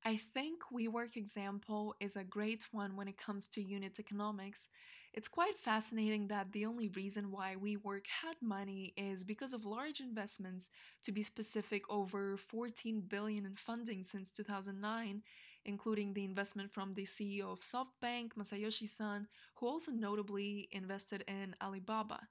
I 0.03 0.18
think 0.18 0.63
WeWork 0.74 1.15
example 1.15 1.96
is 2.00 2.15
a 2.15 2.24
great 2.24 2.65
one 2.72 2.96
when 2.96 3.08
it 3.08 3.18
comes 3.18 3.48
to 3.50 3.62
unit 3.62 4.00
economics. 4.00 4.70
It's 5.13 5.27
quite 5.27 5.58
fascinating 5.58 6.27
that 6.27 6.53
the 6.53 6.65
only 6.65 6.88
reason 6.88 7.32
why 7.32 7.56
WeWork 7.62 8.06
had 8.24 8.36
money 8.41 8.94
is 8.96 9.25
because 9.25 9.51
of 9.51 9.65
large 9.65 10.00
investments, 10.00 10.70
to 11.03 11.12
be 11.12 11.22
specific, 11.22 11.84
over 11.89 12.38
14 12.38 13.01
billion 13.10 13.46
in 13.46 13.56
funding 13.56 14.03
since 14.03 14.32
2009, 14.32 15.22
including 15.65 16.13
the 16.13 16.24
investment 16.24 16.72
from 16.72 16.94
the 16.94 17.06
CEO 17.06 17.51
of 17.51 17.60
SoftBank, 17.60 18.36
Masayoshi 18.39 18.88
Son, 18.88 19.27
who 19.56 19.68
also 19.68 19.91
notably 19.91 20.70
invested 20.72 21.25
in 21.27 21.56
Alibaba. 21.62 22.22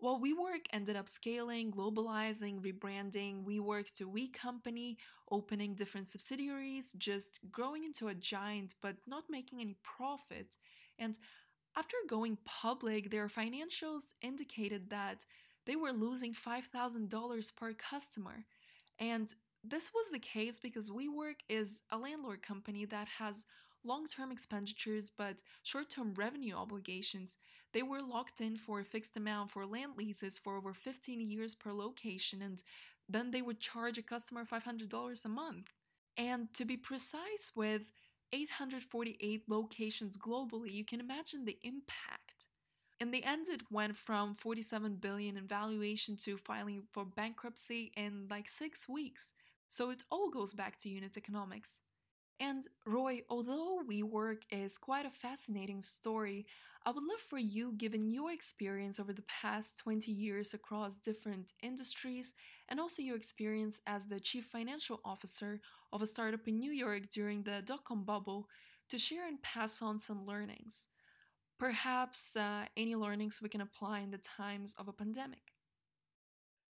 Well, 0.00 0.20
WeWork 0.20 0.66
ended 0.72 0.94
up 0.94 1.08
scaling, 1.08 1.72
globalizing, 1.72 2.60
rebranding 2.60 3.44
WeWork 3.44 3.90
to 3.94 4.08
We 4.08 4.28
Company, 4.28 4.96
opening 5.32 5.74
different 5.74 6.06
subsidiaries, 6.06 6.92
just 6.96 7.40
growing 7.50 7.82
into 7.82 8.06
a 8.06 8.14
giant 8.14 8.76
but 8.80 8.94
not 9.08 9.24
making 9.28 9.60
any 9.60 9.76
profit. 9.82 10.56
And 11.00 11.18
after 11.76 11.96
going 12.08 12.38
public, 12.44 13.10
their 13.10 13.28
financials 13.28 14.14
indicated 14.22 14.90
that 14.90 15.24
they 15.66 15.76
were 15.76 15.92
losing 15.92 16.34
$5,000 16.34 17.56
per 17.56 17.72
customer. 17.74 18.44
And 18.98 19.32
this 19.62 19.90
was 19.94 20.10
the 20.10 20.18
case 20.18 20.58
because 20.58 20.90
WeWork 20.90 21.40
is 21.48 21.80
a 21.90 21.98
landlord 21.98 22.42
company 22.42 22.84
that 22.86 23.08
has 23.18 23.44
long 23.84 24.06
term 24.06 24.32
expenditures 24.32 25.10
but 25.16 25.40
short 25.62 25.90
term 25.90 26.14
revenue 26.14 26.54
obligations. 26.54 27.36
They 27.72 27.82
were 27.82 28.00
locked 28.00 28.40
in 28.40 28.56
for 28.56 28.80
a 28.80 28.84
fixed 28.84 29.16
amount 29.16 29.50
for 29.50 29.66
land 29.66 29.92
leases 29.96 30.38
for 30.38 30.56
over 30.56 30.72
15 30.72 31.20
years 31.20 31.54
per 31.54 31.72
location, 31.72 32.42
and 32.42 32.62
then 33.08 33.30
they 33.30 33.42
would 33.42 33.60
charge 33.60 33.98
a 33.98 34.02
customer 34.02 34.44
$500 34.44 35.24
a 35.24 35.28
month. 35.28 35.72
And 36.16 36.52
to 36.54 36.64
be 36.64 36.76
precise, 36.76 37.52
with 37.54 37.92
848 38.32 39.44
locations 39.48 40.16
globally, 40.16 40.72
you 40.72 40.84
can 40.84 41.00
imagine 41.00 41.44
the 41.44 41.58
impact. 41.62 42.46
In 43.00 43.10
the 43.10 43.24
end, 43.24 43.46
it 43.48 43.62
went 43.70 43.96
from 43.96 44.34
47 44.36 44.96
billion 44.96 45.36
in 45.36 45.46
valuation 45.46 46.16
to 46.18 46.36
filing 46.38 46.82
for 46.92 47.04
bankruptcy 47.04 47.92
in 47.96 48.26
like 48.30 48.48
six 48.48 48.88
weeks. 48.88 49.32
So 49.68 49.90
it 49.90 50.02
all 50.10 50.30
goes 50.30 50.54
back 50.54 50.78
to 50.80 50.88
unit 50.88 51.16
economics. 51.16 51.80
And 52.40 52.66
Roy, 52.86 53.22
although 53.28 53.82
WeWork 53.88 54.42
is 54.50 54.78
quite 54.78 55.06
a 55.06 55.10
fascinating 55.10 55.82
story, 55.82 56.46
I 56.86 56.90
would 56.90 57.02
love 57.04 57.20
for 57.28 57.38
you, 57.38 57.72
given 57.76 58.08
your 58.08 58.30
experience 58.32 59.00
over 59.00 59.12
the 59.12 59.24
past 59.42 59.78
20 59.78 60.12
years 60.12 60.54
across 60.54 60.98
different 60.98 61.52
industries, 61.62 62.34
and 62.68 62.78
also 62.80 63.02
your 63.02 63.16
experience 63.16 63.80
as 63.86 64.06
the 64.06 64.20
chief 64.20 64.44
financial 64.46 65.00
officer 65.04 65.60
of 65.92 66.02
a 66.02 66.06
startup 66.06 66.46
in 66.46 66.58
New 66.58 66.72
York 66.72 67.10
during 67.10 67.42
the 67.42 67.62
dot 67.64 67.84
com 67.84 68.04
bubble, 68.04 68.48
to 68.90 68.98
share 68.98 69.26
and 69.26 69.42
pass 69.42 69.82
on 69.82 69.98
some 69.98 70.24
learnings. 70.26 70.86
Perhaps 71.58 72.36
uh, 72.36 72.66
any 72.76 72.94
learnings 72.94 73.40
we 73.42 73.48
can 73.48 73.60
apply 73.60 74.00
in 74.00 74.10
the 74.10 74.18
times 74.18 74.74
of 74.78 74.88
a 74.88 74.92
pandemic. 74.92 75.42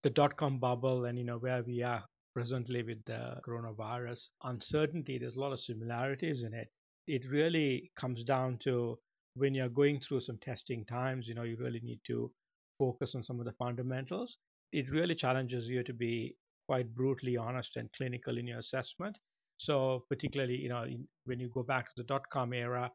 The 0.03 0.09
dot 0.09 0.35
com 0.37 0.59
bubble 0.59 1.05
and 1.05 1.17
you 1.17 1.23
know 1.23 1.37
where 1.37 1.63
we 1.63 1.83
are 1.83 2.03
presently 2.33 2.81
with 2.81 3.03
the 3.05 3.35
coronavirus 3.47 4.29
uncertainty, 4.43 5.17
there's 5.17 5.35
a 5.35 5.39
lot 5.39 5.51
of 5.51 5.59
similarities 5.59 6.43
in 6.43 6.53
it. 6.53 6.69
It 7.07 7.29
really 7.29 7.91
comes 7.99 8.23
down 8.23 8.57
to 8.63 8.97
when 9.35 9.53
you're 9.53 9.69
going 9.69 9.99
through 9.99 10.21
some 10.21 10.37
testing 10.41 10.85
times, 10.85 11.27
you 11.27 11.35
know, 11.35 11.43
you 11.43 11.57
really 11.59 11.81
need 11.83 11.99
to 12.07 12.31
focus 12.79 13.15
on 13.15 13.23
some 13.23 13.39
of 13.39 13.45
the 13.45 13.53
fundamentals. 13.53 14.37
It 14.71 14.89
really 14.89 15.13
challenges 15.13 15.67
you 15.67 15.83
to 15.83 15.93
be 15.93 16.35
quite 16.67 16.93
brutally 16.95 17.37
honest 17.37 17.75
and 17.75 17.91
clinical 17.93 18.37
in 18.37 18.47
your 18.47 18.59
assessment. 18.59 19.17
So, 19.57 20.05
particularly, 20.09 20.55
you 20.55 20.69
know, 20.69 20.85
when 21.25 21.39
you 21.39 21.49
go 21.53 21.63
back 21.63 21.85
to 21.85 21.91
the 21.97 22.03
dot 22.03 22.23
com 22.31 22.53
era, 22.53 22.89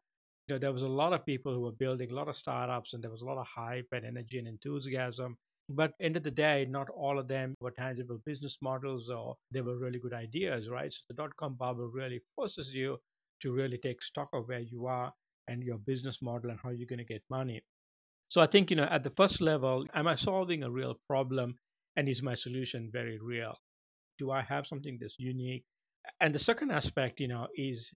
you 0.47 0.55
know, 0.55 0.59
there 0.59 0.73
was 0.73 0.81
a 0.81 0.87
lot 0.87 1.13
of 1.13 1.25
people 1.25 1.53
who 1.53 1.61
were 1.61 1.71
building 1.71 2.11
a 2.11 2.15
lot 2.15 2.27
of 2.27 2.35
startups 2.35 2.93
and 2.93 3.03
there 3.03 3.11
was 3.11 3.21
a 3.21 3.25
lot 3.25 3.37
of 3.37 3.45
hype 3.45 3.87
and 3.91 4.05
energy 4.05 4.37
and 4.37 4.47
enthusiasm. 4.47 5.37
But 5.69 5.91
end 6.01 6.15
of 6.15 6.23
the 6.23 6.31
day, 6.31 6.65
not 6.69 6.89
all 6.89 7.19
of 7.19 7.27
them 7.27 7.53
were 7.61 7.71
tangible 7.71 8.21
business 8.25 8.57
models 8.61 9.09
or 9.09 9.35
they 9.51 9.61
were 9.61 9.77
really 9.77 9.99
good 9.99 10.13
ideas, 10.13 10.69
right? 10.69 10.91
So 10.91 10.99
the 11.09 11.15
dot 11.15 11.35
com 11.37 11.55
bubble 11.55 11.89
really 11.93 12.21
forces 12.35 12.73
you 12.73 12.97
to 13.41 13.51
really 13.51 13.77
take 13.77 14.01
stock 14.01 14.29
of 14.33 14.47
where 14.47 14.61
you 14.61 14.87
are 14.87 15.11
and 15.49 15.63
your 15.63 15.77
business 15.77 16.17
model 16.21 16.49
and 16.49 16.59
how 16.63 16.69
you're 16.69 16.87
going 16.87 16.99
to 16.99 17.05
get 17.05 17.23
money. 17.29 17.61
So 18.29 18.41
I 18.41 18.47
think, 18.47 18.69
you 18.69 18.75
know, 18.75 18.87
at 18.89 19.03
the 19.03 19.13
first 19.15 19.39
level, 19.41 19.85
am 19.93 20.07
I 20.07 20.15
solving 20.15 20.63
a 20.63 20.71
real 20.71 20.95
problem 21.07 21.57
and 21.97 22.09
is 22.09 22.23
my 22.23 22.35
solution 22.35 22.89
very 22.93 23.19
real? 23.19 23.55
Do 24.19 24.31
I 24.31 24.41
have 24.43 24.67
something 24.67 24.97
that's 25.01 25.19
unique? 25.19 25.65
And 26.21 26.33
the 26.33 26.39
second 26.39 26.71
aspect, 26.71 27.19
you 27.19 27.27
know, 27.27 27.47
is 27.55 27.93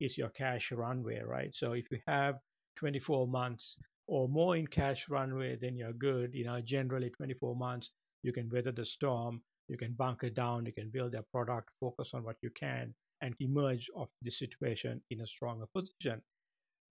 is 0.00 0.18
your 0.18 0.30
cash 0.30 0.72
runway, 0.72 1.20
right? 1.20 1.54
So 1.54 1.72
if 1.72 1.86
you 1.92 2.00
have 2.08 2.36
24 2.76 3.28
months 3.28 3.76
or 4.08 4.28
more 4.28 4.56
in 4.56 4.66
cash 4.66 5.06
runway, 5.08 5.56
then 5.60 5.76
you're 5.76 5.92
good. 5.92 6.34
You 6.34 6.44
know, 6.46 6.60
generally 6.60 7.10
24 7.10 7.54
months, 7.56 7.90
you 8.24 8.32
can 8.32 8.50
weather 8.50 8.72
the 8.72 8.84
storm, 8.84 9.42
you 9.68 9.78
can 9.78 9.92
bunker 9.92 10.30
down, 10.30 10.66
you 10.66 10.72
can 10.72 10.90
build 10.90 11.14
a 11.14 11.22
product, 11.22 11.70
focus 11.80 12.10
on 12.14 12.24
what 12.24 12.36
you 12.42 12.50
can, 12.50 12.94
and 13.20 13.34
emerge 13.40 13.88
of 13.96 14.08
the 14.22 14.30
situation 14.30 15.00
in 15.10 15.20
a 15.20 15.26
stronger 15.26 15.66
position. 15.74 16.20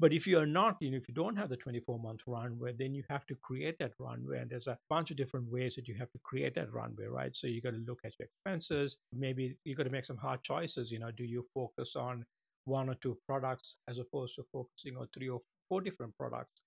But 0.01 0.13
if 0.13 0.25
you're 0.25 0.47
not, 0.47 0.77
you 0.79 0.89
know, 0.89 0.97
if 0.97 1.07
you 1.07 1.13
don't 1.13 1.35
have 1.35 1.49
the 1.49 1.57
24 1.57 1.99
month 1.99 2.21
runway, 2.25 2.73
then 2.73 2.95
you 2.95 3.03
have 3.07 3.23
to 3.27 3.35
create 3.35 3.77
that 3.77 3.91
runway. 3.99 4.39
And 4.39 4.49
there's 4.49 4.65
a 4.65 4.79
bunch 4.89 5.11
of 5.11 5.17
different 5.17 5.47
ways 5.51 5.75
that 5.75 5.87
you 5.87 5.93
have 5.93 6.11
to 6.13 6.19
create 6.23 6.55
that 6.55 6.73
runway, 6.73 7.05
right? 7.05 7.29
So 7.35 7.45
you 7.45 7.61
got 7.61 7.73
to 7.73 7.83
look 7.87 7.99
at 8.03 8.13
your 8.17 8.25
expenses. 8.25 8.97
Maybe 9.13 9.55
you 9.63 9.75
got 9.75 9.83
to 9.83 9.91
make 9.91 10.05
some 10.05 10.17
hard 10.17 10.41
choices. 10.41 10.89
You 10.89 10.97
know, 10.97 11.11
do 11.11 11.23
you 11.23 11.45
focus 11.53 11.95
on 11.95 12.25
one 12.65 12.89
or 12.89 12.95
two 12.95 13.15
products 13.27 13.77
as 13.87 13.99
opposed 13.99 14.33
to 14.37 14.43
focusing 14.51 14.97
on 14.97 15.07
three 15.13 15.29
or 15.29 15.39
four 15.69 15.81
different 15.81 16.17
products? 16.17 16.61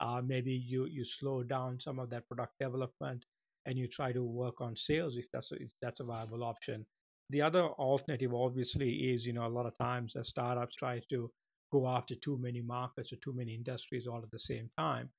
Uh, 0.00 0.20
maybe 0.26 0.50
you 0.52 0.86
you 0.86 1.04
slow 1.04 1.44
down 1.44 1.78
some 1.78 2.00
of 2.00 2.10
that 2.10 2.26
product 2.26 2.54
development 2.58 3.24
and 3.66 3.78
you 3.78 3.86
try 3.86 4.10
to 4.10 4.24
work 4.24 4.60
on 4.60 4.74
sales 4.74 5.16
if 5.16 5.26
that's 5.32 5.52
a, 5.52 5.62
if 5.62 5.70
that's 5.80 6.00
a 6.00 6.04
viable 6.04 6.42
option. 6.42 6.84
The 7.28 7.42
other 7.42 7.68
alternative, 7.68 8.34
obviously, 8.34 8.90
is 9.12 9.24
you 9.24 9.32
know 9.32 9.46
a 9.46 9.56
lot 9.58 9.66
of 9.66 9.78
times 9.78 10.16
as 10.16 10.28
startups 10.28 10.74
try 10.74 11.00
to 11.10 11.30
go 11.72 11.88
after 11.88 12.14
too 12.16 12.38
many 12.38 12.62
markets 12.62 13.12
or 13.12 13.16
too 13.16 13.32
many 13.32 13.54
industries 13.54 14.06
all 14.06 14.18
at 14.22 14.30
the 14.30 14.38
same 14.38 14.70
time. 14.78 15.10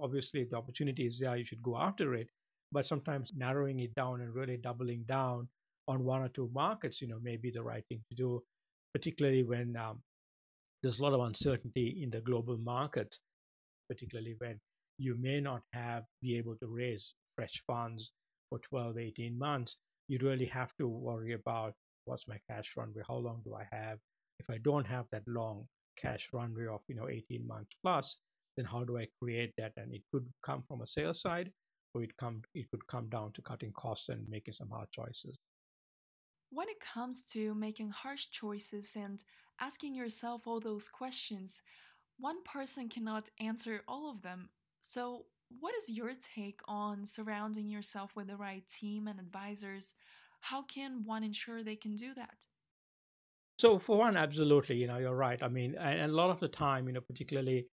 Obviously, 0.00 0.44
the 0.44 0.56
opportunity 0.56 1.06
is 1.06 1.18
there, 1.20 1.36
you 1.36 1.44
should 1.44 1.62
go 1.62 1.76
after 1.78 2.14
it. 2.14 2.28
But 2.72 2.86
sometimes 2.86 3.32
narrowing 3.36 3.80
it 3.80 3.94
down 3.94 4.20
and 4.20 4.34
really 4.34 4.56
doubling 4.56 5.04
down 5.08 5.48
on 5.88 6.04
one 6.04 6.22
or 6.22 6.28
two 6.28 6.50
markets, 6.54 7.00
you 7.02 7.08
know, 7.08 7.18
may 7.22 7.36
be 7.36 7.50
the 7.50 7.62
right 7.62 7.84
thing 7.88 8.00
to 8.10 8.16
do, 8.16 8.42
particularly 8.94 9.42
when 9.42 9.76
um, 9.76 10.00
there's 10.82 11.00
a 11.00 11.02
lot 11.02 11.12
of 11.14 11.20
uncertainty 11.20 12.00
in 12.02 12.10
the 12.10 12.20
global 12.20 12.58
market 12.58 13.16
particularly 13.90 14.36
when 14.38 14.58
you 14.98 15.16
may 15.20 15.40
not 15.40 15.62
have 15.72 16.04
be 16.22 16.38
able 16.38 16.56
to 16.56 16.66
raise 16.68 17.14
fresh 17.36 17.62
funds 17.66 18.12
for 18.48 18.60
12, 18.60 18.98
18 18.98 19.38
months, 19.38 19.76
you 20.08 20.18
really 20.22 20.46
have 20.46 20.70
to 20.78 20.86
worry 20.88 21.32
about 21.34 21.74
what's 22.04 22.28
my 22.28 22.38
cash 22.48 22.72
runway, 22.76 23.02
how 23.06 23.16
long 23.16 23.40
do 23.44 23.54
I 23.54 23.66
have? 23.72 23.98
If 24.38 24.48
I 24.48 24.58
don't 24.58 24.86
have 24.86 25.06
that 25.12 25.22
long 25.26 25.66
cash 26.00 26.28
runway 26.32 26.66
of 26.66 26.80
you 26.88 26.94
know 26.94 27.08
18 27.08 27.46
months 27.46 27.76
plus, 27.82 28.16
then 28.56 28.64
how 28.64 28.84
do 28.84 28.98
I 28.98 29.06
create 29.20 29.52
that? 29.58 29.72
And 29.76 29.94
it 29.94 30.02
could 30.10 30.26
come 30.44 30.62
from 30.66 30.82
a 30.82 30.86
sales 30.86 31.20
side, 31.20 31.50
or 31.94 32.02
it 32.02 32.16
come 32.16 32.42
it 32.54 32.70
could 32.70 32.86
come 32.86 33.08
down 33.08 33.32
to 33.32 33.42
cutting 33.42 33.72
costs 33.72 34.08
and 34.08 34.28
making 34.28 34.54
some 34.54 34.70
hard 34.70 34.88
choices. 34.92 35.38
When 36.50 36.68
it 36.68 36.80
comes 36.80 37.22
to 37.32 37.54
making 37.54 37.90
harsh 37.90 38.26
choices 38.30 38.96
and 38.96 39.22
asking 39.60 39.94
yourself 39.94 40.46
all 40.46 40.58
those 40.58 40.88
questions, 40.88 41.62
one 42.18 42.42
person 42.42 42.88
cannot 42.88 43.30
answer 43.38 43.82
all 43.86 44.10
of 44.10 44.22
them. 44.22 44.48
So, 44.80 45.26
what 45.60 45.74
is 45.74 45.88
your 45.88 46.12
take 46.34 46.60
on 46.66 47.06
surrounding 47.06 47.68
yourself 47.68 48.14
with 48.14 48.28
the 48.28 48.36
right 48.36 48.64
team 48.68 49.08
and 49.08 49.18
advisors? 49.18 49.94
How 50.40 50.62
can 50.62 51.04
one 51.04 51.22
ensure 51.22 51.62
they 51.62 51.76
can 51.76 51.96
do 51.96 52.14
that? 52.14 52.34
So 53.60 53.78
for 53.78 53.98
one, 53.98 54.16
absolutely, 54.16 54.76
you 54.76 54.86
know, 54.86 54.96
you're 54.96 55.14
right. 55.14 55.42
I 55.42 55.48
mean, 55.48 55.74
and, 55.78 56.10
a 56.10 56.14
lot 56.14 56.30
of 56.30 56.40
the 56.40 56.48
time, 56.48 56.86
you 56.86 56.94
know, 56.94 57.02
particularly 57.02 57.66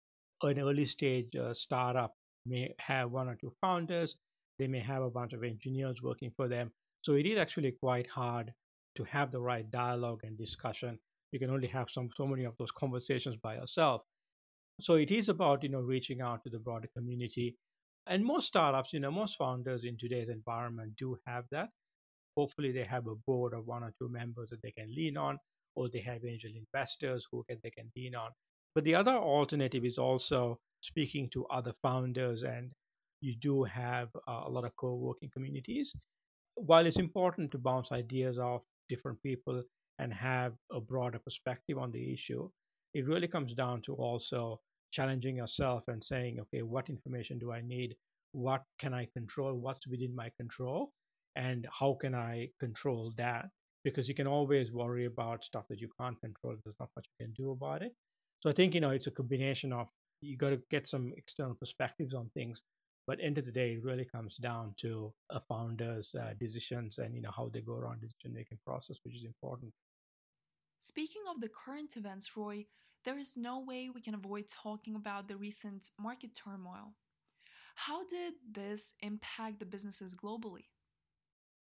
an 0.41 0.59
early 0.59 0.87
stage 0.87 1.37
uh, 1.37 1.53
startup 1.53 2.14
may 2.47 2.75
have 2.79 3.11
one 3.11 3.29
or 3.29 3.37
two 3.37 3.53
founders. 3.61 4.17
They 4.59 4.67
may 4.67 4.81
have 4.81 5.03
a 5.03 5.11
bunch 5.11 5.35
of 5.35 5.45
engineers 5.45 6.00
working 6.03 6.33
for 6.37 6.49
them. 6.49 6.71
So 7.03 7.17
it 7.17 7.26
is 7.26 7.37
actually 7.37 7.73
quite 7.83 8.09
hard 8.09 8.50
to 8.97 9.05
have 9.05 9.31
the 9.31 9.43
right 9.43 9.71
dialogue 9.71 10.21
and 10.23 10.38
discussion. 10.38 10.99
You 11.33 11.38
can 11.38 11.50
only 11.50 11.69
have 11.69 11.88
some 11.93 12.09
so 12.17 12.26
many 12.26 12.45
of 12.45 12.55
those 12.59 12.71
conversations 12.71 13.37
by 13.43 13.57
yourself. 13.57 14.00
So 14.81 14.95
it 14.95 15.11
is 15.11 15.29
about 15.29 15.62
you 15.62 15.69
know 15.69 15.83
reaching 15.83 16.23
out 16.23 16.45
to 16.45 16.50
the 16.50 16.61
broader 16.61 16.88
community. 16.97 17.57
And 18.07 18.25
most 18.25 18.47
startups, 18.47 18.95
you 18.95 19.00
know, 19.00 19.11
most 19.11 19.37
founders 19.37 19.85
in 19.85 19.99
today's 19.99 20.31
environment 20.31 20.95
do 20.97 21.19
have 21.26 21.45
that. 21.50 21.69
Hopefully, 22.38 22.73
they 22.73 22.85
have 22.85 23.07
a 23.07 23.17
board 23.26 23.53
of 23.53 23.67
one 23.67 23.83
or 23.83 23.93
two 24.00 24.09
members 24.09 24.49
that 24.49 24.62
they 24.62 24.73
can 24.73 24.88
lean 24.95 25.19
on, 25.19 25.38
or 25.75 25.88
they 25.88 26.00
have 26.00 26.25
angel 26.25 26.50
investors 26.54 27.26
who 27.31 27.45
can, 27.49 27.59
they 27.62 27.71
can 27.71 27.90
lean 27.97 28.14
on. 28.14 28.31
But 28.75 28.85
the 28.85 28.95
other 28.95 29.12
alternative 29.12 29.85
is 29.85 29.99
also 29.99 30.59
speaking 30.81 31.28
to 31.31 31.47
other 31.47 31.73
founders, 31.83 32.43
and 32.43 32.71
you 33.21 33.35
do 33.40 33.64
have 33.64 34.09
uh, 34.28 34.43
a 34.47 34.50
lot 34.50 34.64
of 34.64 34.76
co-working 34.76 35.31
communities. 35.33 35.95
While 36.57 36.87
it's 36.87 36.99
important 36.99 37.50
to 37.52 37.59
bounce 37.59 37.93
ideas 37.93 38.38
off 38.38 38.62
different 38.88 39.23
people 39.23 39.62
and 39.99 40.12
have 40.12 40.52
a 40.73 40.81
broader 40.81 41.19
perspective 41.19 41.78
on 41.78 41.90
the 41.93 42.12
issue, 42.12 42.50
it 42.95 43.07
really 43.07 43.28
comes 43.28 43.54
down 43.54 43.83
to 43.83 43.95
also 43.95 44.61
challenging 44.93 45.37
yourself 45.37 45.83
and 45.88 46.02
saying, 46.02 46.38
okay, 46.40 46.62
what 46.62 46.88
information 46.88 47.38
do 47.38 47.50
I 47.52 47.61
need? 47.61 47.97
What 48.33 48.62
can 48.78 48.95
I 48.95 49.09
control? 49.12 49.54
What's 49.54 49.87
within 49.87 50.14
my 50.14 50.31
control? 50.37 50.93
And 51.37 51.66
how 51.73 51.97
can 52.00 52.14
I 52.14 52.50
control 52.61 53.12
that? 53.16 53.47
Because 53.85 54.09
you 54.09 54.14
can 54.14 54.26
always 54.26 54.73
worry 54.73 55.05
about 55.05 55.45
stuff 55.45 55.67
that 55.69 55.81
you 55.81 55.88
can't 56.00 56.21
control. 56.21 56.57
There's 56.64 56.76
not 56.81 56.88
much 56.97 57.07
you 57.19 57.26
can 57.26 57.35
do 57.35 57.50
about 57.50 57.83
it. 57.83 57.93
So 58.41 58.50
I 58.50 58.55
think, 58.55 58.75
you 58.75 58.81
know, 58.81 58.91
it's 58.91 59.07
a 59.07 59.11
combination 59.11 59.73
of 59.73 59.88
you 60.21 60.37
got 60.37 60.50
to 60.50 60.61
get 60.71 60.88
some 60.88 61.12
external 61.17 61.55
perspectives 61.55 62.14
on 62.14 62.31
things. 62.35 62.61
But 63.07 63.19
end 63.23 63.37
of 63.37 63.45
the 63.45 63.53
day, 63.53 63.75
it 63.75 63.85
really 63.85 64.07
comes 64.07 64.37
down 64.38 64.75
to 64.81 65.12
a 65.31 65.41
founder's 65.41 66.14
uh, 66.19 66.33
decisions 66.41 66.99
and, 66.99 67.14
you 67.14 67.21
know, 67.21 67.31
how 67.37 67.50
they 67.53 67.61
go 67.61 67.75
around 67.75 68.00
decision 68.00 68.33
making 68.33 68.59
process, 68.67 68.97
which 69.05 69.14
is 69.14 69.25
important. 69.25 69.73
Speaking 70.81 71.23
of 71.31 71.41
the 71.41 71.49
current 71.49 71.97
events, 71.97 72.31
Roy, 72.37 72.64
there 73.05 73.19
is 73.19 73.37
no 73.37 73.61
way 73.61 73.91
we 73.91 74.00
can 74.00 74.14
avoid 74.14 74.47
talking 74.49 74.95
about 74.95 75.29
the 75.29 75.37
recent 75.37 75.88
market 76.00 76.31
turmoil. 76.35 76.95
How 77.75 78.07
did 78.07 78.35
this 78.50 78.95
impact 79.00 79.59
the 79.59 79.67
businesses 79.67 80.14
globally? 80.14 80.67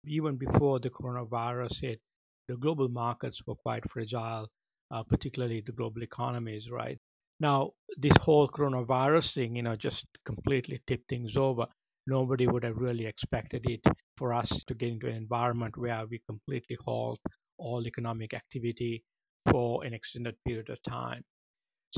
Even 0.07 0.37
before 0.37 0.79
the 0.79 0.89
coronavirus 0.89 1.81
hit, 1.81 1.99
the 2.47 2.55
global 2.57 2.87
markets 2.87 3.41
were 3.45 3.55
quite 3.55 3.89
fragile, 3.91 4.47
uh, 4.91 5.03
particularly 5.03 5.61
the 5.65 5.71
global 5.71 6.03
economies, 6.03 6.69
right? 6.69 6.99
Now, 7.39 7.71
this 7.97 8.15
whole 8.21 8.47
coronavirus 8.47 9.33
thing, 9.33 9.55
you 9.55 9.63
know, 9.63 9.75
just 9.75 10.05
completely 10.25 10.81
tipped 10.87 11.09
things 11.09 11.35
over. 11.35 11.65
Nobody 12.07 12.47
would 12.47 12.63
have 12.63 12.77
really 12.77 13.05
expected 13.05 13.65
it 13.69 13.81
for 14.17 14.33
us 14.33 14.63
to 14.67 14.73
get 14.75 14.89
into 14.89 15.07
an 15.07 15.15
environment 15.15 15.75
where 15.77 16.05
we 16.05 16.21
completely 16.27 16.77
halt 16.85 17.19
all 17.57 17.85
economic 17.87 18.33
activity 18.33 19.03
for 19.51 19.83
an 19.83 19.93
extended 19.93 20.35
period 20.45 20.69
of 20.69 20.81
time. 20.83 21.23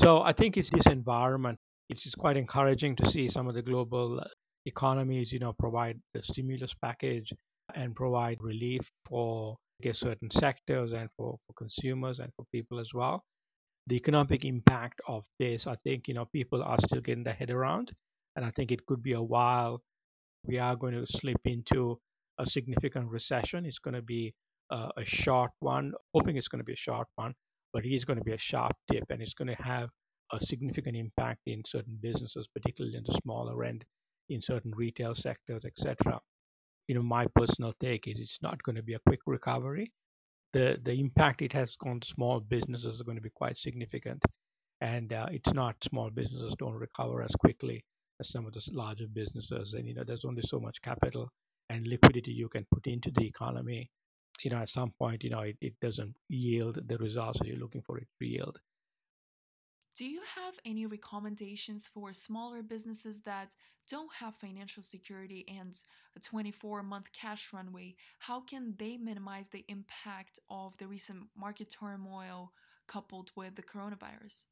So 0.00 0.22
I 0.22 0.32
think 0.32 0.56
it's 0.56 0.70
this 0.70 0.86
environment. 0.86 1.58
It's 1.88 2.14
quite 2.14 2.36
encouraging 2.36 2.96
to 2.96 3.10
see 3.10 3.28
some 3.28 3.48
of 3.48 3.54
the 3.54 3.62
global 3.62 4.22
economies, 4.66 5.32
you 5.32 5.38
know, 5.38 5.52
provide 5.52 6.00
the 6.14 6.22
stimulus 6.22 6.72
package 6.82 7.32
and 7.74 7.94
provide 7.94 8.38
relief 8.40 8.82
for 9.08 9.56
certain 9.92 10.30
sectors 10.30 10.92
and 10.92 11.08
for, 11.16 11.38
for 11.46 11.52
consumers 11.56 12.18
and 12.18 12.32
for 12.34 12.44
people 12.52 12.78
as 12.80 12.88
well. 12.94 13.22
The 13.86 13.96
economic 13.96 14.44
impact 14.44 15.00
of 15.06 15.24
this, 15.38 15.66
I 15.66 15.76
think, 15.84 16.08
you 16.08 16.14
know, 16.14 16.26
people 16.26 16.62
are 16.62 16.78
still 16.84 17.00
getting 17.00 17.24
their 17.24 17.34
head 17.34 17.50
around, 17.50 17.92
and 18.36 18.44
I 18.44 18.50
think 18.50 18.70
it 18.70 18.84
could 18.86 19.02
be 19.02 19.12
a 19.12 19.22
while. 19.22 19.80
We 20.44 20.58
are 20.58 20.76
going 20.76 20.94
to 20.94 21.06
slip 21.06 21.40
into 21.44 21.98
a 22.38 22.46
significant 22.46 23.08
recession. 23.08 23.64
It's 23.64 23.78
going 23.78 23.94
to 23.94 24.02
be 24.02 24.34
a 24.70 25.04
short 25.04 25.50
one, 25.60 25.92
hoping 26.12 26.36
it's 26.36 26.48
going 26.48 26.60
to 26.60 26.64
be 26.64 26.74
a 26.74 26.76
short 26.76 27.06
one, 27.14 27.32
but 27.72 27.86
it 27.86 27.94
is 27.94 28.04
going 28.04 28.18
to 28.18 28.24
be 28.24 28.32
a 28.32 28.38
sharp 28.38 28.76
dip 28.90 29.04
and 29.08 29.22
it's 29.22 29.34
going 29.34 29.48
to 29.48 29.62
have 29.62 29.88
a 30.32 30.44
significant 30.44 30.96
impact 30.96 31.40
in 31.46 31.62
certain 31.66 31.98
businesses, 32.02 32.46
particularly 32.54 32.96
in 32.96 33.04
the 33.06 33.18
smaller 33.22 33.64
end, 33.64 33.84
in 34.28 34.42
certain 34.42 34.72
retail 34.74 35.14
sectors, 35.14 35.64
etc. 35.64 36.20
You 36.88 36.96
know, 36.96 37.02
my 37.02 37.26
personal 37.36 37.74
take 37.80 38.08
is 38.08 38.18
it's 38.20 38.38
not 38.42 38.62
going 38.64 38.76
to 38.76 38.82
be 38.82 38.94
a 38.94 39.00
quick 39.08 39.20
recovery. 39.26 39.92
The 40.54 40.76
the 40.84 40.92
impact 40.92 41.42
it 41.42 41.52
has 41.54 41.70
on 41.86 42.00
small 42.14 42.40
businesses 42.40 42.96
is 42.96 43.02
going 43.02 43.16
to 43.18 43.22
be 43.22 43.30
quite 43.30 43.58
significant, 43.58 44.22
and 44.82 45.12
uh, 45.12 45.26
it's 45.30 45.52
not 45.54 45.76
small 45.84 46.10
businesses 46.10 46.54
don't 46.58 46.74
recover 46.74 47.22
as 47.22 47.32
quickly 47.40 47.84
as 48.20 48.30
some 48.30 48.46
of 48.46 48.54
the 48.54 48.62
larger 48.72 49.06
businesses. 49.08 49.74
And 49.74 49.86
you 49.88 49.94
know, 49.94 50.04
there's 50.06 50.24
only 50.26 50.42
so 50.46 50.60
much 50.60 50.76
capital 50.82 51.30
and 51.70 51.86
liquidity 51.86 52.32
you 52.32 52.48
can 52.48 52.66
put 52.72 52.86
into 52.88 53.10
the 53.12 53.26
economy 53.26 53.90
you 54.44 54.50
know, 54.50 54.58
at 54.58 54.70
some 54.70 54.92
point, 54.98 55.24
you 55.24 55.30
know, 55.30 55.40
it, 55.40 55.56
it 55.60 55.74
doesn't 55.82 56.14
yield 56.28 56.80
the 56.88 56.98
results 56.98 57.38
that 57.40 57.48
you're 57.48 57.58
looking 57.58 57.82
for 57.86 57.98
it 57.98 58.08
to 58.20 58.26
yield. 58.26 58.58
Do 59.98 60.04
you 60.04 60.20
have 60.36 60.54
any 60.64 60.86
recommendations 60.86 61.88
for 61.92 62.12
smaller 62.12 62.62
businesses 62.62 63.20
that 63.22 63.56
don't 63.88 64.12
have 64.20 64.36
financial 64.36 64.80
security 64.80 65.44
and 65.48 65.76
a 66.16 66.20
24 66.20 66.84
month 66.84 67.06
cash 67.12 67.48
runway? 67.52 67.96
How 68.20 68.40
can 68.40 68.74
they 68.78 68.96
minimize 68.96 69.48
the 69.48 69.64
impact 69.66 70.38
of 70.48 70.76
the 70.78 70.86
recent 70.86 71.24
market 71.36 71.74
turmoil 71.80 72.52
coupled 72.86 73.32
with 73.34 73.56
the 73.56 73.62
coronavirus? 73.62 74.44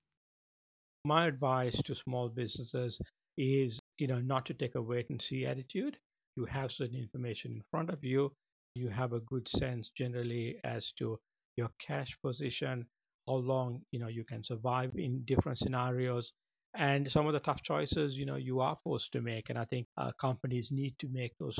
My 1.04 1.28
advice 1.28 1.80
to 1.84 1.94
small 1.94 2.28
businesses 2.28 2.98
is, 3.38 3.78
you 3.98 4.08
know, 4.08 4.18
not 4.18 4.46
to 4.46 4.54
take 4.54 4.74
a 4.74 4.82
wait 4.82 5.08
and 5.10 5.22
see 5.22 5.46
attitude. 5.46 5.96
You 6.34 6.46
have 6.46 6.72
certain 6.72 6.96
information 6.96 7.52
in 7.52 7.62
front 7.70 7.90
of 7.90 8.02
you 8.02 8.32
you 8.76 8.90
have 8.90 9.14
a 9.14 9.20
good 9.20 9.48
sense 9.48 9.90
generally 9.96 10.56
as 10.62 10.92
to 10.98 11.18
your 11.56 11.70
cash 11.80 12.14
position, 12.22 12.86
how 13.28 13.34
long 13.36 13.82
you 13.90 13.98
know 13.98 14.08
you 14.08 14.24
can 14.24 14.44
survive 14.44 14.92
in 14.96 15.22
different 15.26 15.58
scenarios, 15.58 16.32
and 16.74 17.10
some 17.10 17.26
of 17.26 17.32
the 17.32 17.40
tough 17.40 17.62
choices 17.62 18.16
you 18.16 18.26
know 18.26 18.36
you 18.36 18.60
are 18.60 18.78
forced 18.84 19.12
to 19.12 19.20
make. 19.20 19.50
And 19.50 19.58
I 19.58 19.64
think 19.66 19.86
uh, 19.96 20.12
companies 20.20 20.68
need 20.70 20.94
to 21.00 21.08
make 21.08 21.36
those 21.38 21.58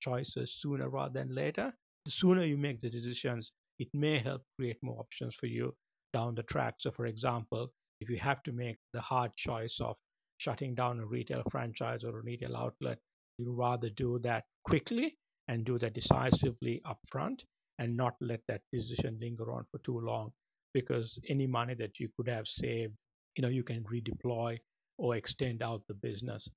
choices 0.00 0.52
sooner 0.60 0.88
rather 0.88 1.12
than 1.18 1.34
later. 1.34 1.72
The 2.04 2.10
sooner 2.10 2.44
you 2.44 2.56
make 2.56 2.80
the 2.80 2.90
decisions, 2.90 3.52
it 3.78 3.88
may 3.94 4.18
help 4.18 4.42
create 4.58 4.78
more 4.82 4.98
options 5.00 5.34
for 5.38 5.46
you 5.46 5.74
down 6.12 6.34
the 6.34 6.42
track. 6.44 6.76
So, 6.80 6.90
for 6.90 7.06
example, 7.06 7.72
if 8.00 8.08
you 8.08 8.18
have 8.18 8.42
to 8.44 8.52
make 8.52 8.78
the 8.92 9.00
hard 9.00 9.34
choice 9.36 9.76
of 9.80 9.96
shutting 10.38 10.74
down 10.74 11.00
a 11.00 11.06
retail 11.06 11.42
franchise 11.50 12.04
or 12.04 12.18
a 12.18 12.22
retail 12.22 12.56
outlet, 12.56 12.98
you 13.38 13.52
rather 13.52 13.90
do 13.90 14.18
that 14.20 14.44
quickly 14.64 15.18
and 15.48 15.64
do 15.64 15.78
that 15.78 15.94
decisively 15.94 16.80
upfront 16.86 17.40
and 17.78 17.96
not 17.96 18.16
let 18.20 18.40
that 18.48 18.62
decision 18.72 19.18
linger 19.20 19.50
on 19.52 19.64
for 19.70 19.78
too 19.78 19.98
long 20.00 20.32
because 20.74 21.18
any 21.28 21.46
money 21.46 21.74
that 21.74 21.98
you 21.98 22.08
could 22.16 22.28
have 22.28 22.46
saved 22.46 22.94
you 23.36 23.42
know 23.42 23.48
you 23.48 23.62
can 23.62 23.84
redeploy 23.84 24.58
or 24.98 25.16
extend 25.16 25.62
out 25.62 25.82
the 25.88 25.94
business. 25.94 26.48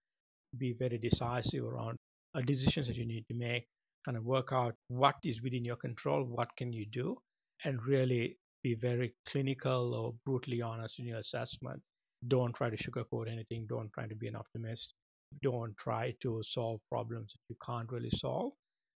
Be 0.57 0.73
very 0.73 0.97
decisive 0.97 1.63
around 1.63 1.97
uh, 2.35 2.41
decisions 2.41 2.87
that 2.87 2.97
you 2.97 3.05
need 3.05 3.25
to 3.29 3.33
make 3.33 3.67
kind 4.05 4.17
of 4.17 4.25
work 4.25 4.49
out 4.51 4.75
what 4.89 5.15
is 5.23 5.41
within 5.41 5.63
your 5.63 5.77
control 5.77 6.25
what 6.25 6.49
can 6.57 6.73
you 6.73 6.85
do 6.91 7.17
and 7.63 7.81
really 7.83 8.37
be 8.63 8.75
very 8.75 9.13
clinical 9.27 9.93
or 9.93 10.13
brutally 10.25 10.61
honest 10.61 10.99
in 10.99 11.05
your 11.05 11.19
assessment. 11.19 11.81
Don't 12.27 12.53
try 12.53 12.69
to 12.69 12.77
sugarcoat 12.77 13.31
anything. 13.31 13.65
Don't 13.67 13.91
try 13.93 14.07
to 14.07 14.15
be 14.15 14.27
an 14.27 14.35
optimist. 14.35 14.93
Don't 15.41 15.75
try 15.77 16.13
to 16.21 16.41
solve 16.43 16.79
problems 16.89 17.33
that 17.33 17.39
you 17.49 17.55
can't 17.65 17.91
really 17.91 18.11
solve. 18.15 18.53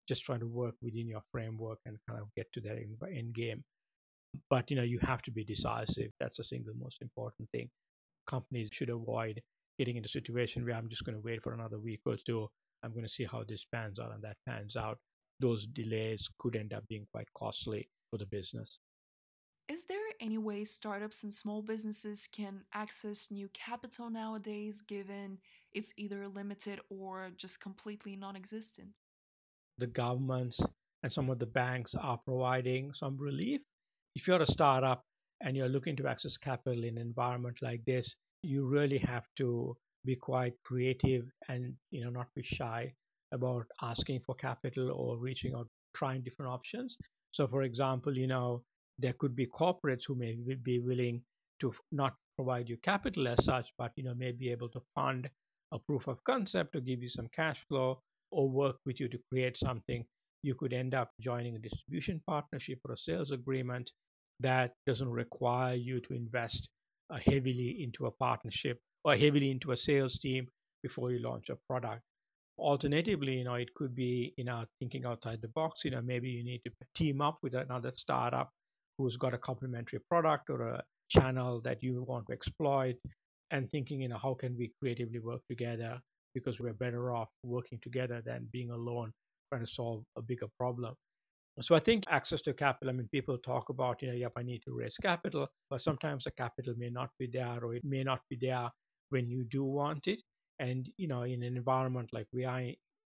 Just 0.07 0.23
trying 0.23 0.41
to 0.41 0.47
work 0.47 0.75
within 0.81 1.07
your 1.07 1.21
framework 1.31 1.79
and 1.85 1.97
kind 2.07 2.21
of 2.21 2.27
get 2.35 2.45
to 2.53 2.61
that 2.61 2.77
end 2.77 3.33
game. 3.33 3.63
But 4.49 4.69
you 4.69 4.77
know, 4.77 4.83
you 4.83 4.99
have 5.01 5.21
to 5.23 5.31
be 5.31 5.43
decisive. 5.43 6.11
That's 6.19 6.37
the 6.37 6.43
single 6.43 6.73
most 6.79 6.97
important 7.01 7.49
thing. 7.51 7.69
Companies 8.29 8.69
should 8.71 8.89
avoid 8.89 9.41
getting 9.77 9.97
into 9.97 10.07
a 10.07 10.09
situation 10.09 10.65
where 10.65 10.75
I'm 10.75 10.89
just 10.89 11.03
going 11.03 11.15
to 11.15 11.21
wait 11.23 11.43
for 11.43 11.53
another 11.53 11.79
week 11.79 12.01
or 12.05 12.17
two. 12.25 12.47
I'm 12.83 12.91
going 12.91 13.03
to 13.03 13.09
see 13.09 13.25
how 13.25 13.43
this 13.47 13.65
pans 13.73 13.99
out, 13.99 14.13
and 14.13 14.23
that 14.23 14.37
pans 14.47 14.75
out. 14.75 14.97
Those 15.39 15.65
delays 15.73 16.27
could 16.39 16.55
end 16.55 16.73
up 16.73 16.87
being 16.87 17.05
quite 17.11 17.27
costly 17.37 17.89
for 18.09 18.17
the 18.17 18.25
business. 18.25 18.79
Is 19.67 19.85
there 19.85 19.97
any 20.21 20.37
way 20.37 20.63
startups 20.63 21.23
and 21.23 21.33
small 21.33 21.61
businesses 21.61 22.29
can 22.31 22.61
access 22.73 23.29
new 23.31 23.49
capital 23.53 24.09
nowadays, 24.09 24.81
given 24.81 25.39
it's 25.73 25.93
either 25.97 26.27
limited 26.27 26.79
or 26.89 27.31
just 27.35 27.59
completely 27.59 28.15
non 28.15 28.35
existent? 28.35 28.99
the 29.77 29.87
governments 29.87 30.59
and 31.03 31.11
some 31.11 31.29
of 31.29 31.39
the 31.39 31.45
banks 31.45 31.95
are 31.95 32.17
providing 32.17 32.93
some 32.93 33.17
relief. 33.17 33.61
If 34.15 34.27
you're 34.27 34.41
a 34.41 34.47
startup 34.47 35.03
and 35.41 35.57
you're 35.57 35.67
looking 35.69 35.95
to 35.97 36.07
access 36.07 36.37
capital 36.37 36.83
in 36.83 36.97
an 36.97 37.01
environment 37.01 37.57
like 37.61 37.83
this, 37.85 38.15
you 38.43 38.65
really 38.65 38.97
have 38.99 39.25
to 39.37 39.75
be 40.05 40.15
quite 40.15 40.53
creative 40.63 41.25
and 41.49 41.75
you 41.91 42.03
know 42.03 42.09
not 42.09 42.27
be 42.35 42.41
shy 42.43 42.93
about 43.33 43.65
asking 43.81 44.21
for 44.25 44.33
capital 44.35 44.91
or 44.91 45.17
reaching 45.17 45.53
out, 45.53 45.67
trying 45.95 46.21
different 46.21 46.51
options. 46.51 46.97
So, 47.31 47.47
for 47.47 47.63
example, 47.63 48.17
you 48.17 48.27
know 48.27 48.63
there 48.97 49.13
could 49.13 49.35
be 49.35 49.47
corporates 49.47 50.03
who 50.07 50.15
may 50.15 50.33
be 50.63 50.79
willing 50.79 51.21
to 51.59 51.73
not 51.91 52.15
provide 52.37 52.69
you 52.69 52.77
capital 52.77 53.27
as 53.27 53.43
such, 53.43 53.67
but 53.77 53.91
you 53.97 54.03
know 54.03 54.13
may 54.15 54.31
be 54.31 54.49
able 54.49 54.69
to 54.69 54.81
fund 54.95 55.29
a 55.73 55.79
proof 55.79 56.07
of 56.07 56.23
concept 56.23 56.73
to 56.73 56.81
give 56.81 57.01
you 57.03 57.09
some 57.09 57.27
cash 57.35 57.59
flow 57.67 58.01
or 58.31 58.49
work 58.49 58.77
with 58.85 58.99
you 58.99 59.09
to 59.09 59.19
create 59.29 59.57
something. 59.57 60.05
You 60.43 60.55
could 60.55 60.73
end 60.73 60.93
up 60.93 61.11
joining 61.19 61.55
a 61.55 61.59
distribution 61.59 62.21
partnership 62.27 62.79
or 62.87 62.93
a 62.93 62.97
sales 62.97 63.31
agreement 63.31 63.91
that 64.39 64.73
doesn't 64.85 65.09
require 65.09 65.75
you 65.75 65.99
to 66.01 66.13
invest 66.13 66.67
uh, 67.09 67.17
heavily 67.25 67.83
into 67.83 68.05
a 68.05 68.11
partnership 68.11 68.79
or 69.03 69.15
heavily 69.15 69.51
into 69.51 69.71
a 69.71 69.77
sales 69.77 70.17
team 70.19 70.47
before 70.83 71.11
you 71.11 71.19
launch 71.19 71.49
a 71.49 71.55
product. 71.69 72.01
Alternatively, 72.57 73.33
you 73.33 73.43
know, 73.43 73.55
it 73.55 73.73
could 73.75 73.95
be, 73.95 74.33
you 74.37 74.45
know, 74.45 74.63
thinking 74.79 75.05
outside 75.05 75.41
the 75.41 75.49
box. 75.49 75.83
You 75.83 75.91
know, 75.91 76.01
maybe 76.01 76.29
you 76.29 76.43
need 76.43 76.61
to 76.65 76.71
team 76.95 77.21
up 77.21 77.37
with 77.41 77.53
another 77.53 77.91
startup 77.95 78.49
who's 78.97 79.17
got 79.17 79.33
a 79.33 79.37
complementary 79.37 79.99
product 80.09 80.49
or 80.49 80.61
a 80.61 80.83
channel 81.09 81.61
that 81.61 81.83
you 81.83 82.03
want 82.07 82.27
to 82.27 82.33
exploit 82.33 82.95
and 83.51 83.69
thinking, 83.71 84.01
you 84.01 84.07
know, 84.09 84.17
how 84.17 84.33
can 84.33 84.55
we 84.57 84.71
creatively 84.79 85.19
work 85.19 85.41
together 85.49 85.99
because 86.33 86.59
we're 86.59 86.73
better 86.73 87.13
off 87.15 87.29
working 87.43 87.79
together 87.81 88.21
than 88.25 88.47
being 88.51 88.71
alone 88.71 89.11
trying 89.49 89.65
to 89.65 89.71
solve 89.71 90.03
a 90.17 90.21
bigger 90.21 90.47
problem. 90.57 90.93
So 91.61 91.75
I 91.75 91.79
think 91.79 92.03
access 92.09 92.41
to 92.43 92.53
capital, 92.53 92.89
I 92.89 92.93
mean, 92.93 93.07
people 93.09 93.37
talk 93.37 93.69
about, 93.69 94.01
you 94.01 94.09
know, 94.09 94.13
yep, 94.13 94.33
I 94.35 94.43
need 94.43 94.61
to 94.63 94.73
raise 94.73 94.97
capital, 94.97 95.47
but 95.69 95.81
sometimes 95.81 96.25
the 96.25 96.31
capital 96.31 96.73
may 96.77 96.89
not 96.89 97.11
be 97.17 97.27
there 97.27 97.63
or 97.63 97.75
it 97.75 97.83
may 97.85 98.03
not 98.03 98.21
be 98.29 98.37
there 98.39 98.69
when 99.09 99.29
you 99.29 99.45
do 99.45 99.63
want 99.63 100.07
it. 100.07 100.21
And, 100.59 100.89
you 100.97 101.07
know, 101.07 101.23
in 101.23 101.43
an 101.43 101.55
environment 101.55 102.09
like 102.11 102.27
we 102.33 102.43
are, 102.45 102.61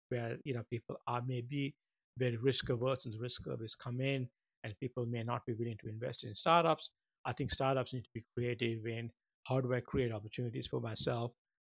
where, 0.09 0.39
you 0.45 0.55
know, 0.55 0.63
people 0.71 0.97
are 1.07 1.23
maybe 1.27 1.75
very 2.19 2.37
risk 2.37 2.69
averse 2.71 3.05
and 3.05 3.15
the 3.15 3.19
risk 3.19 3.47
averse 3.47 3.75
come 3.75 4.01
in 4.01 4.29
and 4.65 4.79
people 4.81 5.07
may 5.07 5.23
not 5.23 5.45
be 5.47 5.53
willing 5.55 5.77
to 5.83 5.89
invest 5.89 6.25
in 6.25 6.35
startups. 6.35 6.91
I 7.27 7.33
think 7.35 7.51
startups 7.51 7.93
need 7.93 8.05
to 8.05 8.11
be 8.15 8.25
creative 8.35 8.87
in 8.87 9.11
how 9.45 9.61
do 9.61 9.73
I 9.75 9.81
create 9.81 10.13
opportunities 10.13 10.67
for 10.67 10.81
myself 10.81 11.33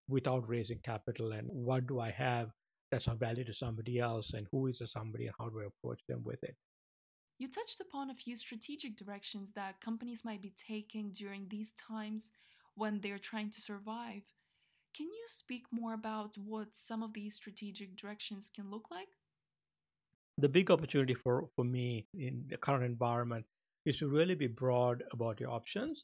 without 0.07 0.47
raising 0.47 0.79
capital 0.79 1.31
and 1.31 1.47
what 1.49 1.87
do 1.87 1.99
I 1.99 2.11
have 2.11 2.51
that's 2.91 3.07
of 3.07 3.19
value 3.19 3.45
to 3.45 3.53
somebody 3.53 3.99
else 3.99 4.33
and 4.33 4.47
who 4.51 4.67
is 4.67 4.79
the 4.79 4.87
somebody 4.87 5.25
and 5.25 5.35
how 5.39 5.49
do 5.49 5.61
I 5.61 5.65
approach 5.65 6.01
them 6.07 6.21
with 6.23 6.43
it. 6.43 6.55
You 7.39 7.49
touched 7.49 7.81
upon 7.81 8.09
a 8.09 8.13
few 8.13 8.35
strategic 8.35 8.97
directions 8.97 9.51
that 9.53 9.81
companies 9.81 10.23
might 10.23 10.41
be 10.41 10.53
taking 10.67 11.11
during 11.11 11.47
these 11.49 11.73
times 11.73 12.31
when 12.75 12.99
they're 13.01 13.17
trying 13.17 13.49
to 13.51 13.61
survive. 13.61 14.21
Can 14.95 15.07
you 15.07 15.25
speak 15.27 15.63
more 15.71 15.93
about 15.93 16.37
what 16.37 16.75
some 16.75 17.01
of 17.01 17.13
these 17.13 17.35
strategic 17.35 17.95
directions 17.95 18.51
can 18.53 18.69
look 18.69 18.91
like? 18.91 19.07
The 20.37 20.49
big 20.49 20.69
opportunity 20.69 21.15
for, 21.15 21.47
for 21.55 21.63
me 21.63 22.05
in 22.13 22.45
the 22.49 22.57
current 22.57 22.83
environment 22.83 23.45
is 23.85 23.97
to 23.97 24.07
really 24.07 24.35
be 24.35 24.47
broad 24.47 25.03
about 25.11 25.39
your 25.39 25.49
options. 25.49 26.03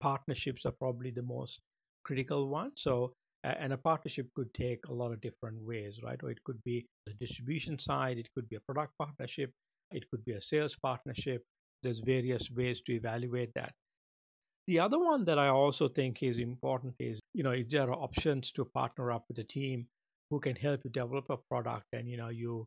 Partnerships 0.00 0.64
are 0.64 0.72
probably 0.72 1.10
the 1.10 1.22
most 1.22 1.60
critical 2.02 2.48
one. 2.48 2.72
So 2.76 3.12
and 3.44 3.72
a 3.72 3.76
partnership 3.76 4.26
could 4.34 4.52
take 4.54 4.80
a 4.88 4.92
lot 4.92 5.12
of 5.12 5.20
different 5.20 5.60
ways, 5.62 6.00
right? 6.02 6.18
Or 6.22 6.30
it 6.30 6.42
could 6.44 6.62
be 6.64 6.86
the 7.06 7.12
distribution 7.14 7.78
side, 7.78 8.18
it 8.18 8.28
could 8.34 8.48
be 8.48 8.56
a 8.56 8.60
product 8.60 8.92
partnership, 8.98 9.52
it 9.90 10.08
could 10.10 10.24
be 10.24 10.32
a 10.32 10.42
sales 10.42 10.74
partnership. 10.82 11.44
There's 11.82 12.00
various 12.00 12.48
ways 12.56 12.80
to 12.86 12.94
evaluate 12.94 13.52
that. 13.54 13.72
The 14.66 14.80
other 14.80 14.98
one 14.98 15.26
that 15.26 15.38
I 15.38 15.48
also 15.48 15.88
think 15.88 16.22
is 16.22 16.38
important 16.38 16.94
is, 16.98 17.20
you 17.34 17.42
know, 17.42 17.50
if 17.50 17.68
there 17.68 17.82
are 17.82 17.92
options 17.92 18.50
to 18.56 18.64
partner 18.64 19.12
up 19.12 19.24
with 19.28 19.38
a 19.38 19.44
team 19.44 19.86
who 20.30 20.40
can 20.40 20.56
help 20.56 20.80
you 20.84 20.90
develop 20.90 21.26
a 21.28 21.36
product 21.36 21.84
and, 21.92 22.08
you 22.08 22.16
know, 22.16 22.30
you, 22.30 22.66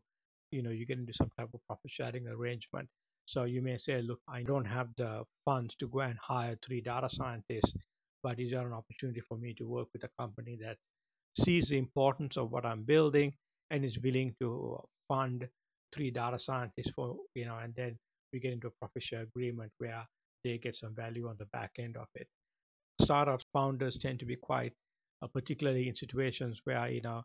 you 0.52 0.62
know, 0.62 0.70
you 0.70 0.86
get 0.86 0.98
into 0.98 1.12
some 1.12 1.30
type 1.36 1.48
of 1.52 1.60
profit 1.66 1.90
sharing 1.90 2.28
arrangement. 2.28 2.88
So 3.26 3.44
you 3.44 3.60
may 3.60 3.78
say, 3.78 4.00
look, 4.00 4.20
I 4.28 4.42
don't 4.42 4.64
have 4.64 4.88
the 4.96 5.24
funds 5.44 5.74
to 5.80 5.88
go 5.88 6.00
and 6.00 6.16
hire 6.22 6.56
three 6.64 6.80
data 6.80 7.08
scientists 7.12 7.74
but 8.22 8.38
is 8.40 8.50
there 8.50 8.66
an 8.66 8.72
opportunity 8.72 9.20
for 9.20 9.36
me 9.38 9.54
to 9.54 9.64
work 9.64 9.88
with 9.92 10.04
a 10.04 10.10
company 10.18 10.58
that 10.60 10.76
sees 11.38 11.68
the 11.68 11.78
importance 11.78 12.36
of 12.36 12.50
what 12.50 12.64
I'm 12.64 12.82
building 12.82 13.32
and 13.70 13.84
is 13.84 13.98
willing 13.98 14.34
to 14.40 14.80
fund 15.08 15.48
three 15.94 16.10
data 16.10 16.38
scientists 16.38 16.90
for 16.94 17.16
you 17.34 17.46
know 17.46 17.58
and 17.58 17.74
then 17.76 17.98
we 18.32 18.40
get 18.40 18.52
into 18.52 18.66
a 18.66 18.70
profit 18.78 19.02
share 19.02 19.22
agreement 19.22 19.72
where 19.78 20.06
they 20.44 20.58
get 20.58 20.76
some 20.76 20.94
value 20.94 21.28
on 21.28 21.36
the 21.38 21.46
back 21.46 21.72
end 21.78 21.96
of 21.96 22.06
it. 22.14 22.28
Startup 23.00 23.40
founders 23.52 23.98
tend 24.00 24.18
to 24.20 24.26
be 24.26 24.36
quite 24.36 24.72
uh, 25.22 25.26
particularly 25.26 25.88
in 25.88 25.96
situations 25.96 26.60
where 26.64 26.88
you 26.88 27.02
know 27.02 27.22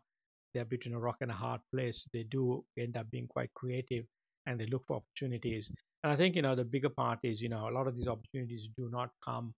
they're 0.52 0.64
between 0.64 0.94
a 0.94 0.98
rock 0.98 1.16
and 1.20 1.30
a 1.30 1.34
hard 1.34 1.60
place. 1.72 2.06
They 2.12 2.24
do 2.24 2.64
end 2.78 2.96
up 2.96 3.10
being 3.10 3.26
quite 3.26 3.52
creative 3.54 4.04
and 4.46 4.58
they 4.58 4.66
look 4.66 4.84
for 4.86 4.96
opportunities. 4.96 5.70
And 6.02 6.12
i 6.12 6.16
think 6.16 6.36
you 6.36 6.42
know 6.42 6.54
the 6.54 6.64
bigger 6.64 6.90
part 6.90 7.18
is 7.22 7.40
you 7.40 7.48
know 7.48 7.68
a 7.68 7.72
lot 7.72 7.86
of 7.86 7.96
these 7.96 8.08
opportunities 8.08 8.68
do 8.76 8.88
not 8.92 9.10
come 9.24 9.54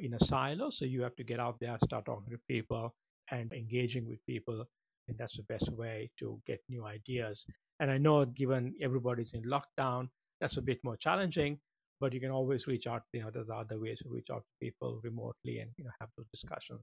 in 0.00 0.14
a 0.14 0.24
silo. 0.24 0.70
So 0.70 0.84
you 0.84 1.02
have 1.02 1.16
to 1.16 1.24
get 1.24 1.40
out 1.40 1.58
there, 1.60 1.76
start 1.84 2.06
talking 2.06 2.32
to 2.32 2.38
people 2.48 2.94
and 3.30 3.52
engaging 3.52 4.08
with 4.08 4.24
people. 4.26 4.64
And 5.08 5.18
that's 5.18 5.36
the 5.36 5.42
best 5.44 5.70
way 5.72 6.10
to 6.18 6.40
get 6.46 6.60
new 6.68 6.84
ideas. 6.84 7.44
And 7.80 7.90
I 7.90 7.98
know 7.98 8.24
given 8.24 8.74
everybody's 8.80 9.32
in 9.34 9.42
lockdown, 9.42 10.08
that's 10.40 10.56
a 10.56 10.62
bit 10.62 10.78
more 10.84 10.96
challenging, 10.96 11.58
but 12.00 12.12
you 12.12 12.20
can 12.20 12.30
always 12.30 12.66
reach 12.66 12.86
out. 12.86 13.02
You 13.12 13.22
know, 13.22 13.30
there's 13.32 13.48
other 13.54 13.78
ways 13.78 13.98
to 14.02 14.08
reach 14.08 14.28
out 14.32 14.42
to 14.42 14.66
people 14.66 15.00
remotely 15.02 15.58
and 15.58 15.70
you 15.76 15.84
know 15.84 15.90
have 16.00 16.08
those 16.16 16.26
discussions. 16.32 16.80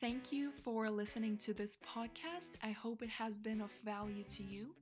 Thank 0.00 0.32
you 0.32 0.52
for 0.62 0.90
listening 0.90 1.38
to 1.38 1.54
this 1.54 1.78
podcast. 1.78 2.52
I 2.62 2.72
hope 2.72 3.02
it 3.02 3.08
has 3.08 3.38
been 3.38 3.62
of 3.62 3.70
value 3.84 4.24
to 4.24 4.42
you. 4.42 4.74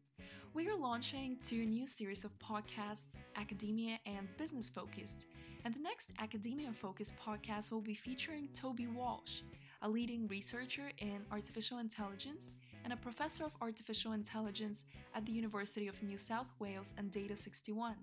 We 0.55 0.69
are 0.69 0.77
launching 0.77 1.38
two 1.43 1.65
new 1.65 1.87
series 1.87 2.25
of 2.25 2.38
podcasts, 2.38 3.17
academia 3.37 3.99
and 4.05 4.29
business 4.37 4.69
focused. 4.69 5.25
And 5.65 5.73
the 5.73 5.81
next 5.81 6.11
academia 6.19 6.71
focused 6.75 7.15
podcast 7.17 7.71
will 7.71 7.81
be 7.81 7.95
featuring 7.95 8.49
Toby 8.53 8.87
Walsh, 8.87 9.41
a 9.81 9.88
leading 9.88 10.29
researcher 10.29 10.91
in 10.99 11.25
artificial 11.33 11.79
intelligence 11.79 12.51
and 12.85 12.93
a 12.93 12.97
professor 12.97 13.45
of 13.45 13.53
artificial 13.62 14.12
intelligence 14.12 14.85
at 15.15 15.25
the 15.25 15.33
University 15.33 15.88
of 15.88 16.03
New 16.03 16.19
South 16.19 16.49
Wales 16.59 16.93
and 16.99 17.11
Data 17.11 17.35
61. 17.35 17.95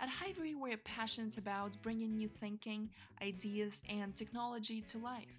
At 0.00 0.08
Hivery, 0.08 0.56
we're 0.56 0.76
passionate 0.78 1.38
about 1.38 1.80
bringing 1.82 2.16
new 2.16 2.28
thinking, 2.28 2.90
ideas, 3.22 3.80
and 3.88 4.16
technology 4.16 4.80
to 4.80 4.98
life. 4.98 5.38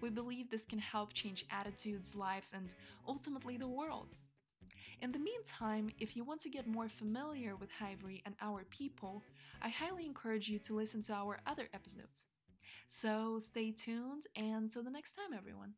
We 0.00 0.08
believe 0.08 0.50
this 0.50 0.64
can 0.64 0.78
help 0.78 1.12
change 1.12 1.44
attitudes, 1.50 2.14
lives, 2.14 2.52
and 2.54 2.74
ultimately 3.06 3.58
the 3.58 3.68
world. 3.68 4.08
In 5.00 5.12
the 5.12 5.18
meantime, 5.18 5.90
if 5.98 6.16
you 6.16 6.24
want 6.24 6.40
to 6.42 6.48
get 6.48 6.66
more 6.66 6.88
familiar 6.88 7.56
with 7.56 7.70
Hivery 7.78 8.22
and 8.24 8.34
our 8.40 8.64
people, 8.64 9.22
I 9.60 9.68
highly 9.68 10.06
encourage 10.06 10.48
you 10.48 10.58
to 10.60 10.74
listen 10.74 11.02
to 11.04 11.12
our 11.12 11.40
other 11.46 11.68
episodes. 11.74 12.26
So 12.88 13.38
stay 13.38 13.72
tuned 13.72 14.24
and 14.36 14.70
till 14.70 14.82
the 14.82 14.90
next 14.90 15.14
time, 15.14 15.36
everyone. 15.36 15.74